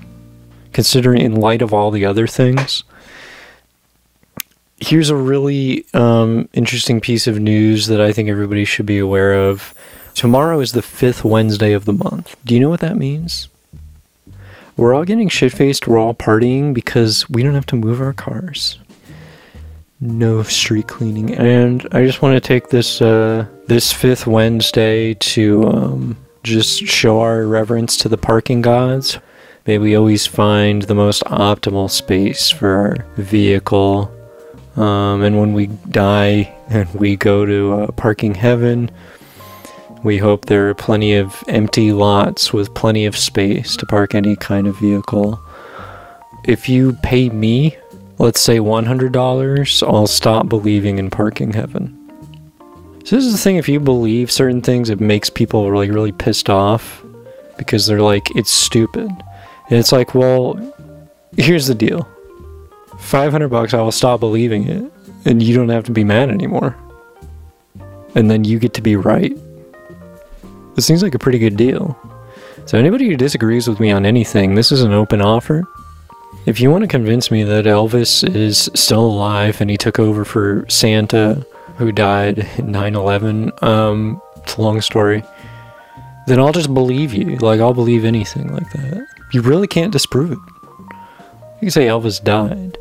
Considering 0.73 1.23
in 1.23 1.37
light 1.37 1.62
of 1.62 1.73
all 1.73 1.90
the 1.90 2.05
other 2.05 2.26
things 2.26 2.85
here's 4.81 5.11
a 5.11 5.17
really 5.17 5.85
um, 5.95 6.49
interesting 6.52 7.00
piece 7.00 7.26
of 7.26 7.38
news 7.38 7.87
that 7.88 8.00
I 8.00 8.12
think 8.12 8.28
everybody 8.28 8.64
should 8.64 8.87
be 8.87 8.99
aware 8.99 9.35
of. 9.35 9.75
Tomorrow 10.14 10.61
is 10.61 10.73
the 10.73 10.83
fifth 10.83 11.25
Wednesday 11.25 11.73
of 11.73 11.85
the 11.85 11.93
month. 11.93 12.37
Do 12.45 12.55
you 12.55 12.61
know 12.61 12.71
what 12.71 12.81
that 12.81 12.97
means? 12.97 13.49
We're 14.78 14.94
all 14.94 15.04
getting 15.04 15.28
shit 15.28 15.52
faced, 15.52 15.87
we're 15.87 15.99
all 15.99 16.14
partying 16.14 16.73
because 16.73 17.28
we 17.28 17.42
don't 17.42 17.54
have 17.54 17.66
to 17.66 17.76
move 17.76 18.00
our 18.00 18.12
cars. 18.14 18.78
No 20.00 20.42
street 20.44 20.87
cleaning. 20.87 21.35
And 21.35 21.87
I 21.92 22.06
just 22.06 22.23
want 22.23 22.35
to 22.35 22.40
take 22.40 22.68
this 22.68 23.02
uh, 23.02 23.47
this 23.66 23.92
fifth 23.92 24.26
Wednesday 24.26 25.14
to 25.14 25.64
um, 25.64 26.16
just 26.44 26.87
show 26.87 27.20
our 27.20 27.44
reverence 27.44 27.97
to 27.99 28.08
the 28.08 28.16
parking 28.16 28.62
gods. 28.62 29.18
May 29.66 29.78
we 29.78 29.97
always 29.97 30.26
find 30.26 30.82
the 30.82 30.94
most 30.94 31.25
optimal 31.25 31.90
space 31.90 32.49
for 32.49 32.70
our 32.70 33.06
vehicle 33.16 34.14
um, 34.78 35.23
and 35.23 35.40
when 35.40 35.54
we 35.54 35.66
die 35.66 36.54
and 36.68 36.88
we 36.94 37.16
go 37.16 37.44
to 37.44 37.73
uh, 37.73 37.90
parking 37.92 38.35
heaven, 38.35 38.90
we 40.05 40.19
hope 40.19 40.47
there 40.47 40.69
are 40.69 40.75
plenty 40.75 41.14
of 41.14 41.43
empty 41.49 41.93
lots 41.93 42.52
with 42.52 42.75
plenty 42.75 43.07
of 43.07 43.17
space 43.17 43.76
to 43.76 43.87
park 43.87 44.14
any 44.14 44.37
kind 44.37 44.67
of 44.67 44.78
vehicle. 44.78 45.40
If 46.45 46.69
you 46.69 46.93
pay 47.02 47.28
me, 47.31 47.76
let's 48.19 48.40
say 48.40 48.59
$100, 48.59 49.83
I'll 49.87 50.07
stop 50.07 50.49
believing 50.49 50.99
in 50.99 51.11
parking 51.11 51.52
heaven. 51.52 51.95
So 53.05 53.17
this 53.17 53.25
is 53.25 53.33
the 53.33 53.38
thing, 53.38 53.57
if 53.57 53.69
you 53.69 53.81
believe 53.81 54.31
certain 54.31 54.61
things, 54.61 54.90
it 54.90 55.00
makes 55.00 55.31
people 55.31 55.71
really, 55.71 55.90
really 55.90 56.12
pissed 56.12 56.50
off 56.50 57.02
because 57.57 57.87
they're 57.87 58.02
like, 58.02 58.31
it's 58.37 58.50
stupid. 58.50 59.09
And 59.09 59.78
it's 59.78 59.93
like, 59.93 60.14
well, 60.14 60.59
here's 61.37 61.67
the 61.67 61.75
deal 61.75 62.07
500 62.99 63.49
bucks, 63.49 63.75
I 63.75 63.81
will 63.81 63.93
stop 63.93 64.21
believing 64.21 64.69
it, 64.69 64.93
and 65.25 65.43
you 65.43 65.57
don't 65.57 65.71
have 65.71 65.85
to 65.85 65.93
be 65.93 66.05
mad 66.05 66.31
anymore. 66.31 66.76
And 68.14 68.31
then 68.31 68.45
you 68.45 68.59
get 68.59 68.75
to 68.75 68.83
be 68.83 68.97
right. 68.97 69.37
This 70.78 70.87
seems 70.87 71.02
like 71.02 71.16
a 71.16 71.18
pretty 71.18 71.40
good 71.40 71.56
deal. 71.56 71.99
So, 72.66 72.78
anybody 72.78 73.08
who 73.08 73.16
disagrees 73.16 73.66
with 73.66 73.80
me 73.80 73.90
on 73.90 74.06
anything, 74.06 74.54
this 74.54 74.70
is 74.70 74.82
an 74.82 74.92
open 74.92 75.20
offer. 75.20 75.64
If 76.47 76.61
you 76.61 76.70
want 76.70 76.82
to 76.82 76.87
convince 76.87 77.32
me 77.32 77.42
that 77.42 77.64
Elvis 77.64 78.23
is 78.23 78.70
still 78.76 79.04
alive 79.04 79.61
and 79.61 79.68
he 79.68 79.76
took 79.76 79.99
over 79.99 80.25
for 80.25 80.64
Santa, 80.68 81.44
who 81.78 81.90
died 81.90 82.49
in 82.58 82.70
9 82.70 82.94
11, 82.94 83.50
um, 83.61 84.23
it's 84.37 84.54
a 84.54 84.62
long 84.62 84.80
story, 84.80 85.25
then 86.28 86.38
I'll 86.38 86.52
just 86.52 86.73
believe 86.73 87.12
you. 87.12 87.38
Like, 87.38 87.58
I'll 87.58 87.75
believe 87.75 88.04
anything 88.04 88.52
like 88.54 88.70
that. 88.70 89.04
You 89.32 89.42
really 89.42 89.66
can't 89.66 89.90
disprove 89.90 90.30
it. 90.30 90.38
You 90.38 91.62
can 91.62 91.70
say 91.73 91.87
Elvis 91.87 92.23
died. 92.23 92.78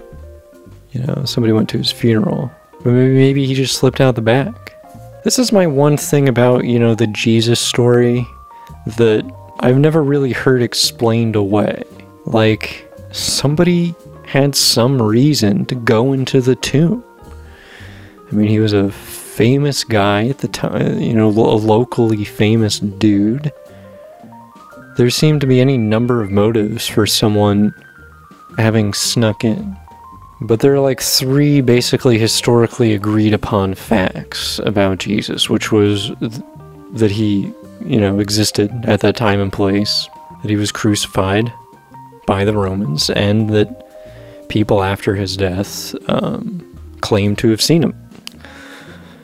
You 0.91 1.01
know, 1.01 1.25
somebody 1.25 1.51
went 1.51 1.67
to 1.69 1.79
his 1.79 1.91
funeral. 1.91 2.51
But 2.83 2.91
maybe, 2.91 3.15
maybe 3.15 3.47
he 3.47 3.55
just 3.55 3.75
slipped 3.75 4.01
out 4.01 4.13
the 4.13 4.21
back. 4.21 4.76
This 5.23 5.39
is 5.39 5.51
my 5.51 5.67
one 5.67 5.97
thing 5.97 6.29
about, 6.29 6.65
you 6.65 6.79
know, 6.79 6.95
the 6.95 7.07
Jesus 7.07 7.59
story 7.59 8.25
that 8.85 9.29
I've 9.59 9.77
never 9.77 10.03
really 10.03 10.31
heard 10.31 10.61
explained 10.61 11.35
away. 11.35 11.83
Like, 12.25 12.89
somebody 13.11 13.93
had 14.25 14.55
some 14.55 15.01
reason 15.01 15.65
to 15.65 15.75
go 15.75 16.13
into 16.13 16.39
the 16.39 16.55
tomb. 16.55 17.03
I 18.31 18.35
mean, 18.35 18.47
he 18.47 18.59
was 18.59 18.73
a 18.73 18.91
famous 18.91 19.83
guy 19.83 20.27
at 20.27 20.39
the 20.39 20.47
time, 20.47 20.99
you 20.99 21.13
know, 21.13 21.27
a 21.27 21.29
locally 21.29 22.23
famous 22.23 22.79
dude. 22.79 23.51
There 24.97 25.09
seemed 25.09 25.41
to 25.41 25.47
be 25.47 25.59
any 25.59 25.77
number 25.77 26.21
of 26.21 26.31
motives 26.31 26.87
for 26.87 27.05
someone 27.05 27.73
having 28.57 28.93
snuck 28.93 29.43
in. 29.43 29.77
But 30.41 30.59
there 30.59 30.73
are 30.73 30.79
like 30.79 31.01
three 31.01 31.61
basically 31.61 32.19
historically 32.19 32.93
agreed 32.93 33.33
upon 33.33 33.73
facts 33.73 34.59
about 34.59 34.99
Jesus, 34.99 35.49
which 35.49 35.71
was 35.71 36.11
th- 36.19 36.41
that 36.93 37.11
he, 37.11 37.51
you 37.83 37.99
know, 37.99 38.19
existed 38.19 38.71
at 38.83 38.99
that 39.01 39.15
time 39.15 39.39
and 39.39 39.51
place, 39.51 40.07
that 40.41 40.49
he 40.49 40.55
was 40.55 40.71
crucified 40.71 41.51
by 42.27 42.45
the 42.45 42.53
Romans, 42.53 43.09
and 43.09 43.49
that 43.49 43.87
people 44.47 44.83
after 44.83 45.15
his 45.15 45.35
death 45.35 45.95
um, 46.09 46.63
claim 47.01 47.35
to 47.37 47.49
have 47.49 47.61
seen 47.61 47.83
him. 47.83 47.95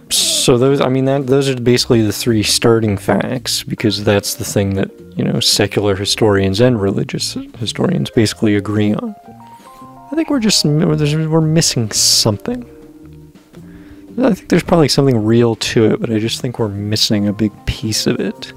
So 0.10 0.58
those, 0.58 0.82
I 0.82 0.90
mean, 0.90 1.06
that 1.06 1.28
those 1.28 1.48
are 1.48 1.56
basically 1.56 2.02
the 2.02 2.12
three 2.12 2.44
starting 2.44 2.98
facts 2.98 3.64
because 3.64 4.04
that's 4.04 4.36
the 4.36 4.44
thing 4.44 4.74
that 4.76 4.92
you 5.16 5.24
know 5.24 5.40
secular 5.40 5.96
historians 5.96 6.60
and 6.60 6.82
religious 6.82 7.38
historians 7.58 8.10
basically 8.10 8.56
agree 8.56 8.94
on. 8.94 9.16
I 10.14 10.16
think 10.16 10.30
we're 10.30 10.40
just 10.40 10.64
we're 10.64 11.42
missing 11.42 11.90
something. 11.90 12.64
I 14.22 14.34
think 14.36 14.48
there's 14.48 14.62
probably 14.62 14.88
something 14.88 15.26
real 15.26 15.56
to 15.56 15.86
it, 15.86 16.00
but 16.00 16.12
I 16.12 16.20
just 16.20 16.40
think 16.40 16.60
we're 16.60 16.68
missing 16.68 17.28
a 17.28 17.34
big 17.34 17.52
piece 17.66 18.06
of 18.06 18.20
it. 18.20 18.54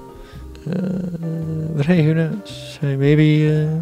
Uh, 0.66 1.72
but 1.74 1.86
hey, 1.86 2.02
who 2.02 2.12
knows? 2.12 2.76
Hey, 2.82 2.94
maybe 2.96 3.48
uh, 3.48 3.80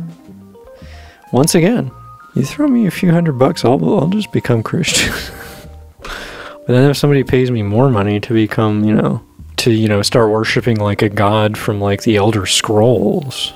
once 1.32 1.56
again, 1.56 1.90
you 2.36 2.44
throw 2.44 2.68
me 2.68 2.86
a 2.86 2.92
few 2.92 3.10
hundred 3.10 3.40
bucks, 3.40 3.64
I'll 3.64 3.84
I'll 3.98 4.06
just 4.06 4.30
become 4.30 4.62
Christian. 4.62 5.12
but 6.00 6.68
then 6.68 6.88
if 6.88 6.96
somebody 6.96 7.24
pays 7.24 7.50
me 7.50 7.64
more 7.64 7.90
money 7.90 8.20
to 8.20 8.32
become, 8.32 8.84
you 8.84 8.94
know, 8.94 9.20
to 9.56 9.72
you 9.72 9.88
know 9.88 10.00
start 10.02 10.30
worshiping 10.30 10.76
like 10.76 11.02
a 11.02 11.08
god 11.08 11.58
from 11.58 11.80
like 11.80 12.04
the 12.04 12.14
Elder 12.14 12.46
Scrolls, 12.46 13.52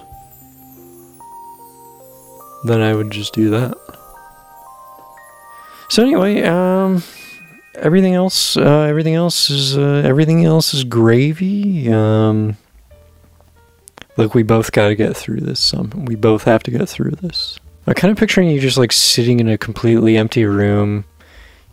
then 2.65 2.81
I 2.81 2.97
would 2.97 3.13
just 3.13 3.33
do 3.33 3.51
that. 3.51 3.79
So 5.89 6.03
anyway, 6.03 6.43
um, 6.43 7.03
everything 7.75 8.15
else, 8.15 8.57
uh, 8.57 8.83
everything 8.83 9.15
else 9.15 9.51
is 9.51 9.77
uh, 9.77 10.03
everything 10.05 10.45
else 10.45 10.75
is 10.75 10.85
gravy. 10.85 11.91
Um, 11.91 12.57
look, 14.17 14.35
we 14.35 14.43
both 14.43 14.73
got 14.73 14.89
to 14.89 14.95
get 14.95 15.17
through 15.17 15.41
this. 15.41 15.61
Some 15.61 16.05
we 16.05 16.15
both 16.15 16.45
have 16.45 16.63
to 16.65 16.71
get 16.71 16.89
through 16.89 17.13
this. 17.13 17.59
I'm 17.87 17.95
kind 17.95 18.13
of 18.13 18.19
picturing 18.19 18.51
you 18.51 18.61
just 18.61 18.77
like 18.77 18.93
sitting 18.93 19.41
in 19.41 19.49
a 19.49 19.57
completely 19.57 20.19
empty 20.19 20.45
room. 20.45 21.05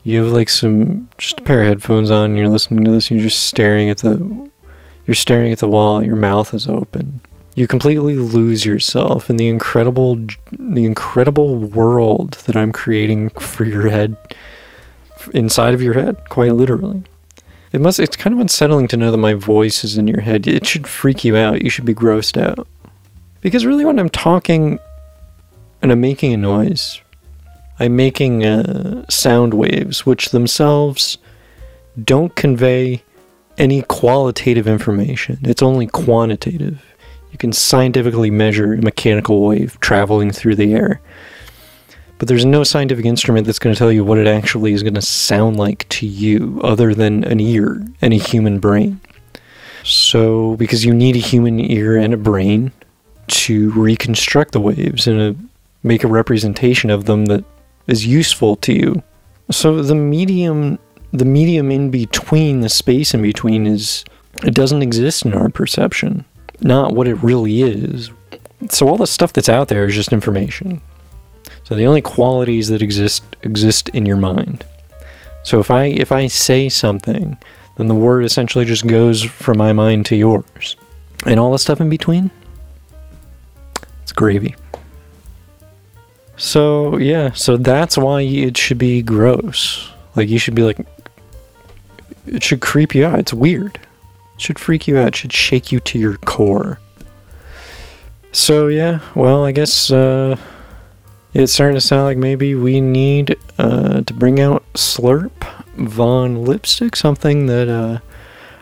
You 0.03 0.23
have 0.23 0.31
like 0.31 0.47
some 0.47 1.09
just 1.17 1.39
a 1.39 1.43
pair 1.43 1.61
of 1.61 1.67
headphones 1.67 2.09
on. 2.09 2.31
And 2.31 2.37
you're 2.37 2.47
listening 2.47 2.85
to 2.85 2.91
this. 2.91 3.11
And 3.11 3.19
you're 3.19 3.29
just 3.29 3.43
staring 3.43 3.89
at 3.89 3.97
the. 3.97 4.49
You're 5.05 5.15
staring 5.15 5.51
at 5.51 5.59
the 5.59 5.67
wall. 5.67 6.03
Your 6.03 6.15
mouth 6.15 6.53
is 6.53 6.67
open. 6.67 7.21
You 7.55 7.67
completely 7.67 8.17
lose 8.17 8.65
yourself 8.65 9.29
in 9.29 9.37
the 9.37 9.47
incredible, 9.47 10.17
the 10.51 10.83
incredible 10.83 11.55
world 11.55 12.33
that 12.45 12.55
I'm 12.57 12.73
creating 12.73 13.29
for 13.29 13.63
your 13.63 13.89
head, 13.89 14.17
inside 15.33 15.73
of 15.73 15.81
your 15.81 15.93
head, 15.93 16.17
quite 16.29 16.53
literally. 16.53 17.03
It 17.71 17.79
must. 17.79 17.99
It's 17.99 18.17
kind 18.17 18.33
of 18.33 18.41
unsettling 18.41 18.89
to 18.89 18.97
know 18.97 19.09
that 19.09 19.17
my 19.17 19.33
voice 19.33 19.85
is 19.85 19.97
in 19.97 20.07
your 20.07 20.19
head. 20.19 20.47
It 20.47 20.65
should 20.65 20.85
freak 20.85 21.23
you 21.23 21.37
out. 21.37 21.61
You 21.61 21.69
should 21.69 21.85
be 21.85 21.95
grossed 21.95 22.39
out, 22.39 22.67
because 23.39 23.65
really, 23.65 23.85
when 23.85 23.99
I'm 23.99 24.09
talking, 24.09 24.77
and 25.81 25.93
I'm 25.93 26.01
making 26.01 26.33
a 26.33 26.37
noise, 26.37 27.01
I'm 27.79 27.95
making 27.95 28.45
uh, 28.45 29.05
sound 29.09 29.53
waves, 29.53 30.05
which 30.05 30.29
themselves 30.29 31.17
don't 32.01 32.35
convey 32.35 33.01
any 33.57 33.81
qualitative 33.83 34.67
information. 34.67 35.39
It's 35.43 35.61
only 35.61 35.87
quantitative 35.87 36.83
you 37.35 37.37
can 37.37 37.51
scientifically 37.51 38.31
measure 38.31 38.75
a 38.75 38.81
mechanical 38.81 39.41
wave 39.41 39.77
traveling 39.81 40.31
through 40.31 40.55
the 40.55 40.73
air. 40.73 41.01
But 42.17 42.29
there's 42.29 42.45
no 42.45 42.63
scientific 42.63 43.03
instrument 43.03 43.45
that's 43.45 43.59
going 43.59 43.75
to 43.75 43.77
tell 43.77 43.91
you 43.91 44.05
what 44.05 44.19
it 44.19 44.25
actually 44.25 44.71
is 44.71 44.83
going 44.83 44.93
to 44.93 45.01
sound 45.01 45.57
like 45.57 45.85
to 45.89 46.07
you, 46.07 46.61
other 46.63 46.95
than 46.95 47.25
an 47.25 47.41
ear 47.41 47.85
and 48.01 48.13
a 48.13 48.17
human 48.17 48.59
brain. 48.59 49.01
So, 49.83 50.55
because 50.55 50.85
you 50.85 50.93
need 50.93 51.17
a 51.17 51.19
human 51.19 51.59
ear 51.59 51.97
and 51.97 52.13
a 52.13 52.17
brain 52.17 52.71
to 53.27 53.69
reconstruct 53.71 54.53
the 54.53 54.61
waves 54.61 55.05
and 55.05 55.49
make 55.83 56.05
a 56.05 56.07
representation 56.07 56.89
of 56.89 57.03
them 57.03 57.25
that 57.25 57.43
is 57.87 58.05
useful 58.05 58.55
to 58.55 58.71
you. 58.71 59.03
So, 59.51 59.81
the 59.81 59.93
medium, 59.93 60.79
the 61.11 61.25
medium 61.25 61.69
in 61.69 61.91
between, 61.91 62.61
the 62.61 62.69
space 62.69 63.13
in 63.13 63.21
between, 63.21 63.67
is 63.67 64.05
it 64.41 64.53
doesn't 64.53 64.81
exist 64.81 65.25
in 65.25 65.33
our 65.33 65.49
perception 65.49 66.23
not 66.61 66.93
what 66.93 67.07
it 67.07 67.15
really 67.15 67.61
is. 67.61 68.11
So 68.69 68.87
all 68.87 68.97
the 68.97 69.07
stuff 69.07 69.33
that's 69.33 69.49
out 69.49 69.67
there 69.67 69.85
is 69.85 69.95
just 69.95 70.13
information. 70.13 70.81
So 71.63 71.75
the 71.75 71.85
only 71.85 72.01
qualities 72.01 72.69
that 72.69 72.81
exist 72.81 73.23
exist 73.43 73.89
in 73.89 74.05
your 74.05 74.17
mind. 74.17 74.65
So 75.43 75.59
if 75.59 75.69
I 75.69 75.85
if 75.85 76.11
I 76.11 76.27
say 76.27 76.69
something, 76.69 77.37
then 77.77 77.87
the 77.87 77.95
word 77.95 78.23
essentially 78.23 78.65
just 78.65 78.87
goes 78.87 79.23
from 79.23 79.57
my 79.57 79.73
mind 79.73 80.05
to 80.07 80.15
yours. 80.15 80.75
And 81.25 81.39
all 81.39 81.51
the 81.51 81.59
stuff 81.59 81.81
in 81.81 81.89
between, 81.89 82.29
it's 84.03 84.11
gravy. 84.11 84.55
So 86.37 86.97
yeah, 86.97 87.31
so 87.31 87.57
that's 87.57 87.97
why 87.97 88.21
it 88.21 88.57
should 88.57 88.77
be 88.77 89.01
gross. 89.01 89.89
Like 90.15 90.29
you 90.29 90.39
should 90.39 90.55
be 90.55 90.63
like 90.63 90.79
it 92.27 92.43
should 92.43 92.61
creep 92.61 92.95
you 92.95 93.05
out. 93.05 93.19
It's 93.19 93.33
weird 93.33 93.79
should 94.37 94.59
freak 94.59 94.87
you 94.87 94.97
out, 94.97 95.15
should 95.15 95.33
shake 95.33 95.71
you 95.71 95.79
to 95.81 95.99
your 95.99 96.17
core. 96.17 96.79
So 98.31 98.67
yeah, 98.67 98.99
well, 99.15 99.45
I 99.45 99.51
guess 99.51 99.91
uh, 99.91 100.37
it's 101.33 101.53
starting 101.53 101.75
to 101.75 101.81
sound 101.81 102.03
like 102.03 102.17
maybe 102.17 102.55
we 102.55 102.81
need 102.81 103.37
uh, 103.57 104.01
to 104.01 104.13
bring 104.13 104.39
out 104.39 104.63
Slurp 104.73 105.31
Von 105.75 106.43
Lipstick, 106.43 106.95
something 106.95 107.45
that 107.45 107.69
uh, 107.69 107.99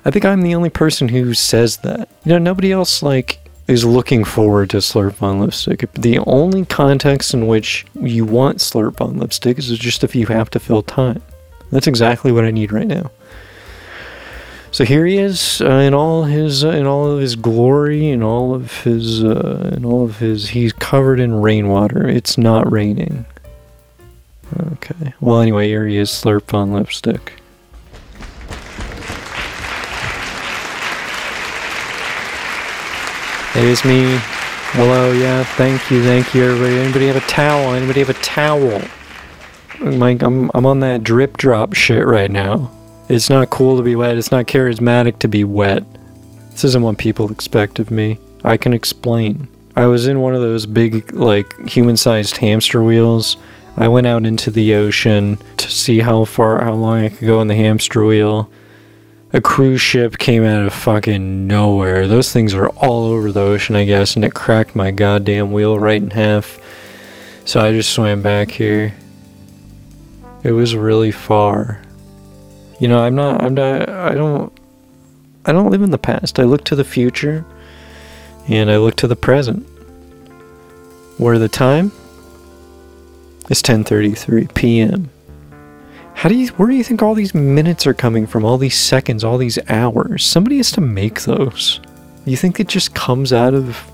I 0.06 0.12
think 0.12 0.26
I'm 0.26 0.42
the 0.42 0.56
only 0.56 0.70
person 0.70 1.08
who 1.10 1.34
says 1.34 1.78
that. 1.78 2.10
You 2.24 2.34
know, 2.34 2.38
nobody 2.38 2.72
else 2.72 3.02
like 3.02 3.40
is 3.68 3.86
looking 3.86 4.24
forward 4.24 4.70
to 4.72 4.78
Slurp 4.78 5.14
Von 5.14 5.40
Lipstick. 5.40 5.92
The 5.94 6.20
only 6.20 6.66
context 6.66 7.34
in 7.34 7.48
which 7.48 7.86
you 7.96 8.26
want 8.26 8.58
Slurp 8.58 8.98
Von 8.98 9.18
Lipstick 9.18 9.58
is 9.58 9.78
just 9.78 10.04
if 10.04 10.16
you 10.16 10.28
have 10.28 10.50
to 10.52 10.60
fill 10.60 10.84
time. 10.84 11.22
That's 11.72 11.88
exactly 11.88 12.32
what 12.32 12.44
I 12.44 12.52
need 12.52 12.72
right 12.72 12.88
now. 12.88 13.10
So 14.74 14.84
here 14.86 15.06
he 15.06 15.20
is 15.20 15.62
uh, 15.62 15.70
in 15.70 15.94
all 15.94 16.24
his 16.24 16.66
uh, 16.66 16.70
in 16.70 16.88
all 16.88 17.12
of 17.12 17.20
his 17.20 17.36
glory, 17.36 18.10
in 18.10 18.24
all 18.24 18.56
of 18.56 18.82
his 18.82 19.24
uh, 19.24 19.72
in 19.78 19.86
all 19.86 20.04
of 20.04 20.18
his. 20.18 20.50
He's 20.50 20.74
covered 20.74 21.20
in 21.20 21.36
rainwater. 21.36 22.08
It's 22.08 22.40
not 22.40 22.72
raining. 22.72 23.28
Okay. 24.72 25.14
Well, 25.22 25.42
anyway, 25.42 25.68
here 25.68 25.86
he 25.86 25.98
is, 25.98 26.10
Slurp 26.10 26.48
Von 26.48 26.74
Lipstick. 26.74 27.34
Is 33.56 33.86
me. 33.86 34.18
Hello, 34.72 35.12
yeah, 35.12 35.44
thank 35.44 35.92
you, 35.92 36.04
thank 36.04 36.34
you, 36.34 36.46
everybody. 36.46 36.80
Anybody 36.80 37.06
have 37.06 37.16
a 37.16 37.28
towel? 37.28 37.76
Anybody 37.76 38.00
have 38.00 38.10
a 38.10 38.14
towel? 38.14 38.82
Mike, 39.80 40.24
I'm 40.24 40.50
I'm 40.56 40.66
on 40.66 40.80
that 40.80 41.04
drip 41.04 41.38
drop 41.38 41.76
shit 41.76 42.08
right 42.08 42.32
now. 42.32 42.72
It's 43.14 43.30
not 43.30 43.52
cool 43.52 43.78
to 43.78 43.84
be 43.84 43.96
wet. 43.96 44.18
It's 44.18 44.32
not 44.32 44.48
charismatic 44.48 45.20
to 45.20 45.28
be 45.28 45.44
wet. 45.44 45.84
This 46.50 46.64
isn't 46.64 46.82
what 46.82 46.98
people 46.98 47.32
expect 47.32 47.78
of 47.78 47.92
me. 47.92 48.18
I 48.44 48.58
can 48.58 48.74
explain. 48.74 49.48
I 49.76 49.86
was 49.86 50.08
in 50.08 50.20
one 50.20 50.34
of 50.34 50.42
those 50.42 50.66
big, 50.66 51.14
like, 51.14 51.70
human 51.70 51.96
sized 51.96 52.38
hamster 52.38 52.82
wheels. 52.82 53.38
I 53.78 53.88
went 53.88 54.08
out 54.08 54.26
into 54.26 54.50
the 54.50 54.74
ocean 54.74 55.38
to 55.58 55.70
see 55.70 56.00
how 56.00 56.26
far, 56.26 56.64
how 56.64 56.74
long 56.74 57.06
I 57.06 57.10
could 57.10 57.28
go 57.28 57.40
in 57.40 57.50
the 57.50 57.56
hamster 57.56 58.04
wheel. 58.04 58.50
A 59.32 59.40
cruise 59.40 59.80
ship 59.80 60.18
came 60.18 60.44
out 60.44 60.66
of 60.66 60.74
fucking 60.74 61.46
nowhere. 61.46 62.08
Those 62.08 62.34
things 62.34 62.56
are 62.56 62.70
all 62.70 63.06
over 63.06 63.32
the 63.32 63.42
ocean, 63.42 63.76
I 63.76 63.86
guess, 63.86 64.16
and 64.16 64.26
it 64.26 64.34
cracked 64.34 64.76
my 64.76 64.90
goddamn 64.90 65.52
wheel 65.52 65.78
right 65.78 66.02
in 66.02 66.10
half. 66.10 66.60
So 67.46 67.62
I 67.62 67.74
just 67.74 67.92
swam 67.92 68.24
back 68.24 68.50
here. 68.50 68.96
It 70.44 70.54
was 70.54 70.76
really 70.76 71.12
far. 71.12 71.83
You 72.80 72.88
know, 72.88 73.00
I'm 73.00 73.16
not, 73.16 73.42
uh, 73.42 73.46
I'm 73.46 73.54
not, 73.54 73.90
I 73.90 74.14
don't, 74.14 74.54
I 75.46 75.52
don't 75.52 75.70
live 75.70 75.82
in 75.82 75.92
the 75.92 75.98
past. 75.98 76.40
I 76.40 76.44
look 76.44 76.64
to 76.66 76.76
the 76.76 76.84
future 76.84 77.46
and 78.48 78.72
I 78.72 78.78
look 78.78 78.96
to 78.98 79.08
the 79.08 79.16
present. 79.16 79.68
Where 81.18 81.38
the 81.38 81.50
time 81.50 81.92
is 83.50 83.62
10:33 83.62 84.54
p.m. 84.54 85.10
How 86.16 86.30
do 86.30 86.36
you 86.36 86.48
where 86.50 86.70
do 86.70 86.76
you 86.76 86.84
think 86.84 87.02
all 87.02 87.14
these 87.14 87.36
minutes 87.36 87.86
are 87.86 87.94
coming 87.94 88.26
from? 88.26 88.46
All 88.46 88.58
these 88.58 88.78
seconds, 88.80 89.24
all 89.24 89.38
these 89.38 89.60
hours? 89.70 90.26
Somebody 90.26 90.58
has 90.58 90.72
to 90.72 90.82
make 90.82 91.22
those. 91.22 91.80
You 92.26 92.38
think 92.38 92.60
it 92.60 92.68
just 92.68 92.96
comes 92.96 93.34
out 93.34 93.54
of 93.54 93.86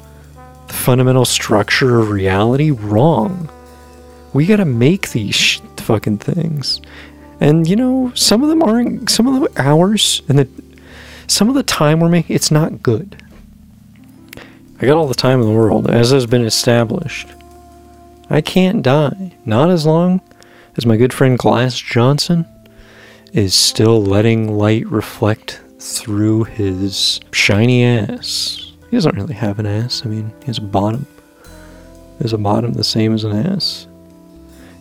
the 0.67 0.73
fundamental 0.73 1.25
structure 1.25 1.99
of 1.99 2.09
reality? 2.09 2.71
Wrong. 2.71 3.49
We 4.33 4.45
got 4.45 4.57
to 4.57 4.65
make 4.65 5.09
these 5.09 5.35
sh- 5.35 5.61
fucking 5.77 6.19
things. 6.19 6.81
And 7.39 7.67
you 7.67 7.75
know, 7.75 8.11
some 8.15 8.43
of 8.43 8.49
them 8.49 8.61
aren't. 8.61 9.09
Some 9.09 9.27
of 9.27 9.41
the 9.41 9.61
hours 9.61 10.21
and 10.27 10.39
the 10.39 10.47
some 11.27 11.47
of 11.47 11.55
the 11.55 11.63
time 11.63 11.99
we're 11.99 12.09
making, 12.09 12.35
it's 12.35 12.51
not 12.51 12.81
good. 12.81 13.21
I 14.81 14.85
got 14.85 14.97
all 14.97 15.07
the 15.07 15.13
time 15.13 15.41
in 15.41 15.47
the 15.47 15.53
world, 15.53 15.89
as 15.89 16.11
has 16.11 16.25
been 16.25 16.45
established. 16.45 17.27
I 18.29 18.41
can't 18.41 18.81
die. 18.81 19.33
Not 19.45 19.69
as 19.69 19.85
long 19.85 20.21
As 20.77 20.85
my 20.85 20.95
good 20.97 21.13
friend 21.13 21.37
Glass 21.37 21.77
Johnson 21.77 22.45
is 23.33 23.53
still 23.53 24.01
letting 24.01 24.57
light 24.57 24.87
reflect 24.87 25.61
through 25.79 26.45
his 26.45 27.19
shiny 27.31 27.83
ass. 27.83 28.71
He 28.89 28.97
doesn't 28.97 29.15
really 29.15 29.33
have 29.33 29.59
an 29.59 29.65
ass. 29.65 30.03
I 30.05 30.09
mean, 30.09 30.31
he 30.39 30.45
has 30.45 30.57
a 30.57 30.61
bottom. 30.61 31.05
Is 32.19 32.33
a 32.33 32.37
bottom 32.37 32.73
the 32.73 32.83
same 32.83 33.13
as 33.13 33.23
an 33.23 33.35
ass? 33.35 33.87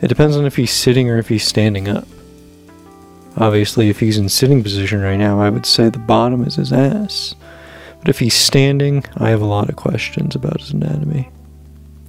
It 0.01 0.09
depends 0.09 0.37
on 0.37 0.47
if 0.47 0.57
he's 0.57 0.73
sitting 0.73 1.11
or 1.11 1.18
if 1.18 1.29
he's 1.29 1.47
standing 1.47 1.88
up. 1.88 2.07
Obviously, 3.37 3.88
if 3.88 4.01
he's 4.01 4.19
in 4.19 4.29
sitting 4.29 4.62
position 4.62 5.01
right 5.01 5.17
now, 5.17 5.41
I 5.41 5.51
would 5.51 5.67
say 5.67 5.88
the 5.88 5.99
bottom 5.99 6.45
is 6.45 6.57
his 6.57 6.73
ass. 6.73 7.35
But 8.01 8.09
if 8.09 8.19
he's 8.19 8.35
standing, 8.35 9.05
I 9.17 9.31
have 9.31 9.43
a 9.43 9.47
lot 9.47 9.69
of 9.69 9.77
questions 9.77 10.35
about 10.35 10.61
his 10.61 10.71
anatomy. 10.71 11.31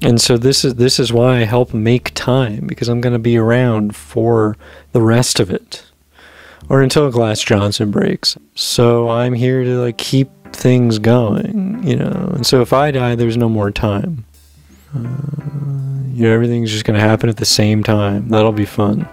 And 0.02 0.22
so 0.22 0.38
this 0.38 0.64
is 0.64 0.76
this 0.76 1.00
is 1.00 1.12
why 1.12 1.40
I 1.40 1.44
help 1.44 1.74
make 1.74 2.14
time 2.14 2.68
because 2.68 2.88
I'm 2.88 3.02
going 3.02 3.14
to 3.14 3.20
be 3.20 3.38
around 3.38 3.96
for 3.96 4.56
the 4.94 5.02
rest 5.02 5.40
of 5.40 5.50
it 5.50 5.86
or 6.70 6.82
until 6.82 7.12
Glass 7.12 7.42
Johnson 7.42 7.92
breaks. 7.92 8.38
So 8.56 9.10
I'm 9.10 9.34
here 9.34 9.64
to 9.64 9.82
like 9.82 9.98
keep 9.98 10.30
things 10.54 11.00
going, 11.00 11.86
you 11.86 11.96
know. 11.96 12.32
And 12.34 12.46
so 12.46 12.62
if 12.62 12.72
I 12.72 12.92
die, 12.92 13.16
there's 13.16 13.38
no 13.38 13.50
more 13.50 13.72
time. 13.72 14.26
Uh, 14.96 15.00
you 16.14 16.24
know, 16.24 16.34
everything's 16.34 16.72
just 16.72 16.86
gonna 16.86 17.00
happen 17.00 17.28
at 17.28 17.38
the 17.38 17.46
same 17.46 17.84
time. 17.84 18.30
That'll 18.30 18.52
be 18.52 18.66
fun. 18.66 19.08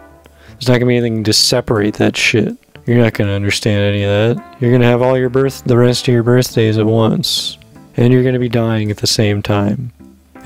There's 0.58 0.68
not 0.68 0.74
gonna 0.74 0.86
be 0.86 0.96
anything 0.96 1.22
to 1.24 1.32
separate 1.34 1.94
that 1.94 2.16
shit. 2.16 2.56
You're 2.86 2.96
not 2.96 3.12
gonna 3.12 3.32
understand 3.32 3.94
any 3.94 4.04
of 4.04 4.10
that. 4.36 4.56
You're 4.58 4.72
gonna 4.72 4.86
have 4.86 5.02
all 5.02 5.18
your 5.18 5.28
birth, 5.28 5.62
the 5.64 5.76
rest 5.76 6.08
of 6.08 6.14
your 6.14 6.22
birthdays 6.22 6.78
at 6.78 6.86
once, 6.86 7.58
and 7.96 8.12
you're 8.12 8.24
gonna 8.24 8.38
be 8.38 8.48
dying 8.48 8.90
at 8.90 8.96
the 8.96 9.06
same 9.06 9.42
time, 9.42 9.92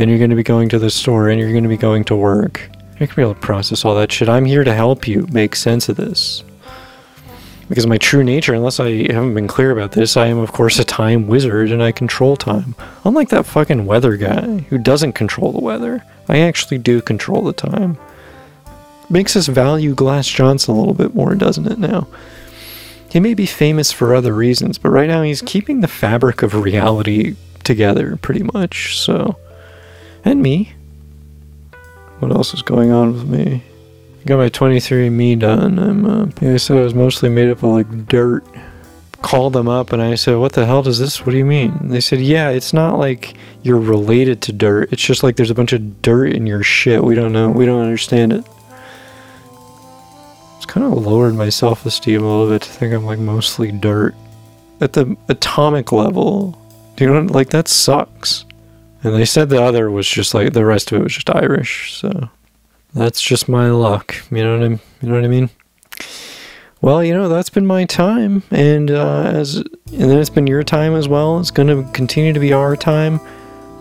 and 0.01 0.11
you're 0.11 0.18
gonna 0.18 0.35
be 0.35 0.42
going 0.42 0.68
to 0.70 0.79
the 0.81 0.90
store, 0.90 1.29
and 1.29 1.38
you're 1.38 1.53
gonna 1.53 1.68
be 1.68 1.77
going 1.77 2.03
to 2.05 2.16
work. 2.16 2.68
You're 2.99 3.07
gonna 3.07 3.16
be 3.16 3.23
able 3.23 3.35
to 3.35 3.40
process 3.40 3.85
all 3.85 3.94
that 3.94 4.11
shit. 4.11 4.29
I'm 4.29 4.46
here 4.46 4.64
to 4.64 4.75
help 4.75 5.07
you 5.07 5.29
make 5.31 5.55
sense 5.55 5.88
of 5.88 5.96
this. 5.96 6.42
Because 7.68 7.87
my 7.87 7.99
true 7.99 8.25
nature, 8.25 8.53
unless 8.53 8.81
I 8.81 9.12
haven't 9.12 9.35
been 9.35 9.46
clear 9.46 9.70
about 9.70 9.92
this, 9.92 10.16
I 10.16 10.27
am 10.27 10.38
of 10.38 10.51
course 10.51 10.81
a 10.81 10.85
time 10.85 11.29
wizard 11.29 11.70
and 11.70 11.81
I 11.81 11.92
control 11.92 12.37
time. 12.37 12.75
Unlike 13.05 13.29
that 13.29 13.46
fucking 13.46 13.87
weather 13.87 14.16
guy 14.16 14.66
who 14.70 14.77
doesn't 14.77 15.12
control 15.12 15.53
the 15.53 15.61
weather, 15.61 16.03
I 16.29 16.38
actually 16.38 16.79
do 16.79 17.01
control 17.01 17.42
the 17.42 17.53
time. 17.53 17.96
Makes 19.11 19.35
us 19.35 19.49
value 19.49 19.94
Glass 19.94 20.29
Johnson 20.29 20.75
a 20.75 20.79
little 20.79 20.94
bit 20.94 21.14
more, 21.16 21.35
doesn't 21.35 21.66
it 21.66 21.79
now? 21.79 22.07
He 23.11 23.18
may 23.18 23.35
be 23.35 23.44
famous 23.44 23.90
for 23.90 24.14
other 24.14 24.33
reasons, 24.33 24.79
but 24.79 24.90
right 24.90 25.09
now 25.09 25.23
he's 25.23 25.42
keeping 25.42 25.81
the 25.81 25.88
fabric 25.88 26.42
of 26.42 26.55
reality 26.55 27.35
together 27.64 28.16
pretty 28.16 28.44
much, 28.55 28.96
so. 28.96 29.37
And 30.25 30.40
me. 30.40 30.75
What 32.20 32.31
else 32.31 32.55
is 32.55 32.62
going 32.62 32.92
on 32.92 33.14
with 33.14 33.25
me? 33.27 33.64
I 34.20 34.25
got 34.27 34.37
my 34.37 34.49
23andMe 34.49 35.38
done. 35.38 35.79
I'm, 35.79 36.05
uh, 36.05 36.25
like 36.27 36.42
I 36.42 36.57
said, 36.59 36.77
it 36.77 36.85
was 36.85 36.94
mostly 36.94 37.29
made 37.29 37.51
up 37.51 37.59
of 37.59 37.70
like 37.70 38.07
dirt. 38.07 38.44
Called 39.23 39.55
them 39.55 39.68
up 39.68 39.92
and 39.92 40.01
I 40.01 40.14
said, 40.14 40.37
What 40.37 40.53
the 40.53 40.64
hell 40.64 40.83
does 40.83 40.99
this? 40.99 41.27
What 41.27 41.33
do 41.33 41.38
you 41.38 41.44
mean? 41.44 41.73
And 41.81 41.90
they 41.90 42.01
said, 42.01 42.20
Yeah, 42.20 42.51
it's 42.51 42.73
not 42.73 42.99
like 42.99 43.35
you're 43.62 43.81
related 43.81 44.40
to 44.42 44.53
dirt. 44.53 44.92
It's 44.92 45.03
just 45.03 45.23
like 45.23 45.37
there's 45.37 45.51
a 45.51 45.55
bunch 45.55 45.73
of 45.73 46.01
dirt 46.01 46.33
in 46.33 46.46
your 46.46 46.62
shit. 46.62 47.03
We 47.03 47.14
don't 47.14 47.33
know. 47.33 47.51
We 47.51 47.66
don't 47.66 47.83
understand 47.83 48.33
it. 48.33 48.46
Kind 50.70 50.87
of 50.87 51.04
lowered 51.04 51.35
my 51.35 51.48
self 51.48 51.85
esteem 51.85 52.22
a 52.22 52.28
little 52.28 52.48
bit 52.48 52.62
to 52.62 52.70
think 52.70 52.94
I'm 52.94 53.04
like 53.04 53.18
mostly 53.18 53.72
dirt. 53.72 54.14
At 54.80 54.92
the 54.92 55.16
atomic 55.28 55.90
level, 55.90 56.56
do 56.94 57.02
you 57.02 57.12
know, 57.12 57.22
what, 57.22 57.33
like 57.33 57.50
that 57.50 57.66
sucks. 57.66 58.44
And 59.02 59.12
they 59.12 59.24
said 59.24 59.48
the 59.48 59.61
other 59.61 59.90
was 59.90 60.06
just 60.06 60.33
like 60.33 60.52
the 60.52 60.64
rest 60.64 60.92
of 60.92 61.00
it 61.00 61.02
was 61.02 61.12
just 61.12 61.28
Irish, 61.28 61.92
so 61.94 62.30
that's 62.94 63.20
just 63.20 63.48
my 63.48 63.68
luck. 63.70 64.14
You 64.30 64.44
know 64.44 64.59
what 64.61 64.64
I 64.64 64.68
you 64.68 65.09
know 65.09 65.14
what 65.14 65.24
I 65.24 65.26
mean? 65.26 65.50
Well, 66.80 67.02
you 67.02 67.14
know 67.14 67.28
that's 67.28 67.50
been 67.50 67.66
my 67.66 67.85
time, 67.85 68.44
and 68.52 68.92
uh, 68.92 69.24
as 69.24 69.56
and 69.56 69.74
then 69.88 70.20
it's 70.20 70.30
been 70.30 70.46
your 70.46 70.62
time 70.62 70.94
as 70.94 71.09
well. 71.09 71.40
It's 71.40 71.50
going 71.50 71.66
to 71.66 71.90
continue 71.90 72.33
to 72.33 72.38
be 72.38 72.52
our 72.52 72.76
time. 72.76 73.18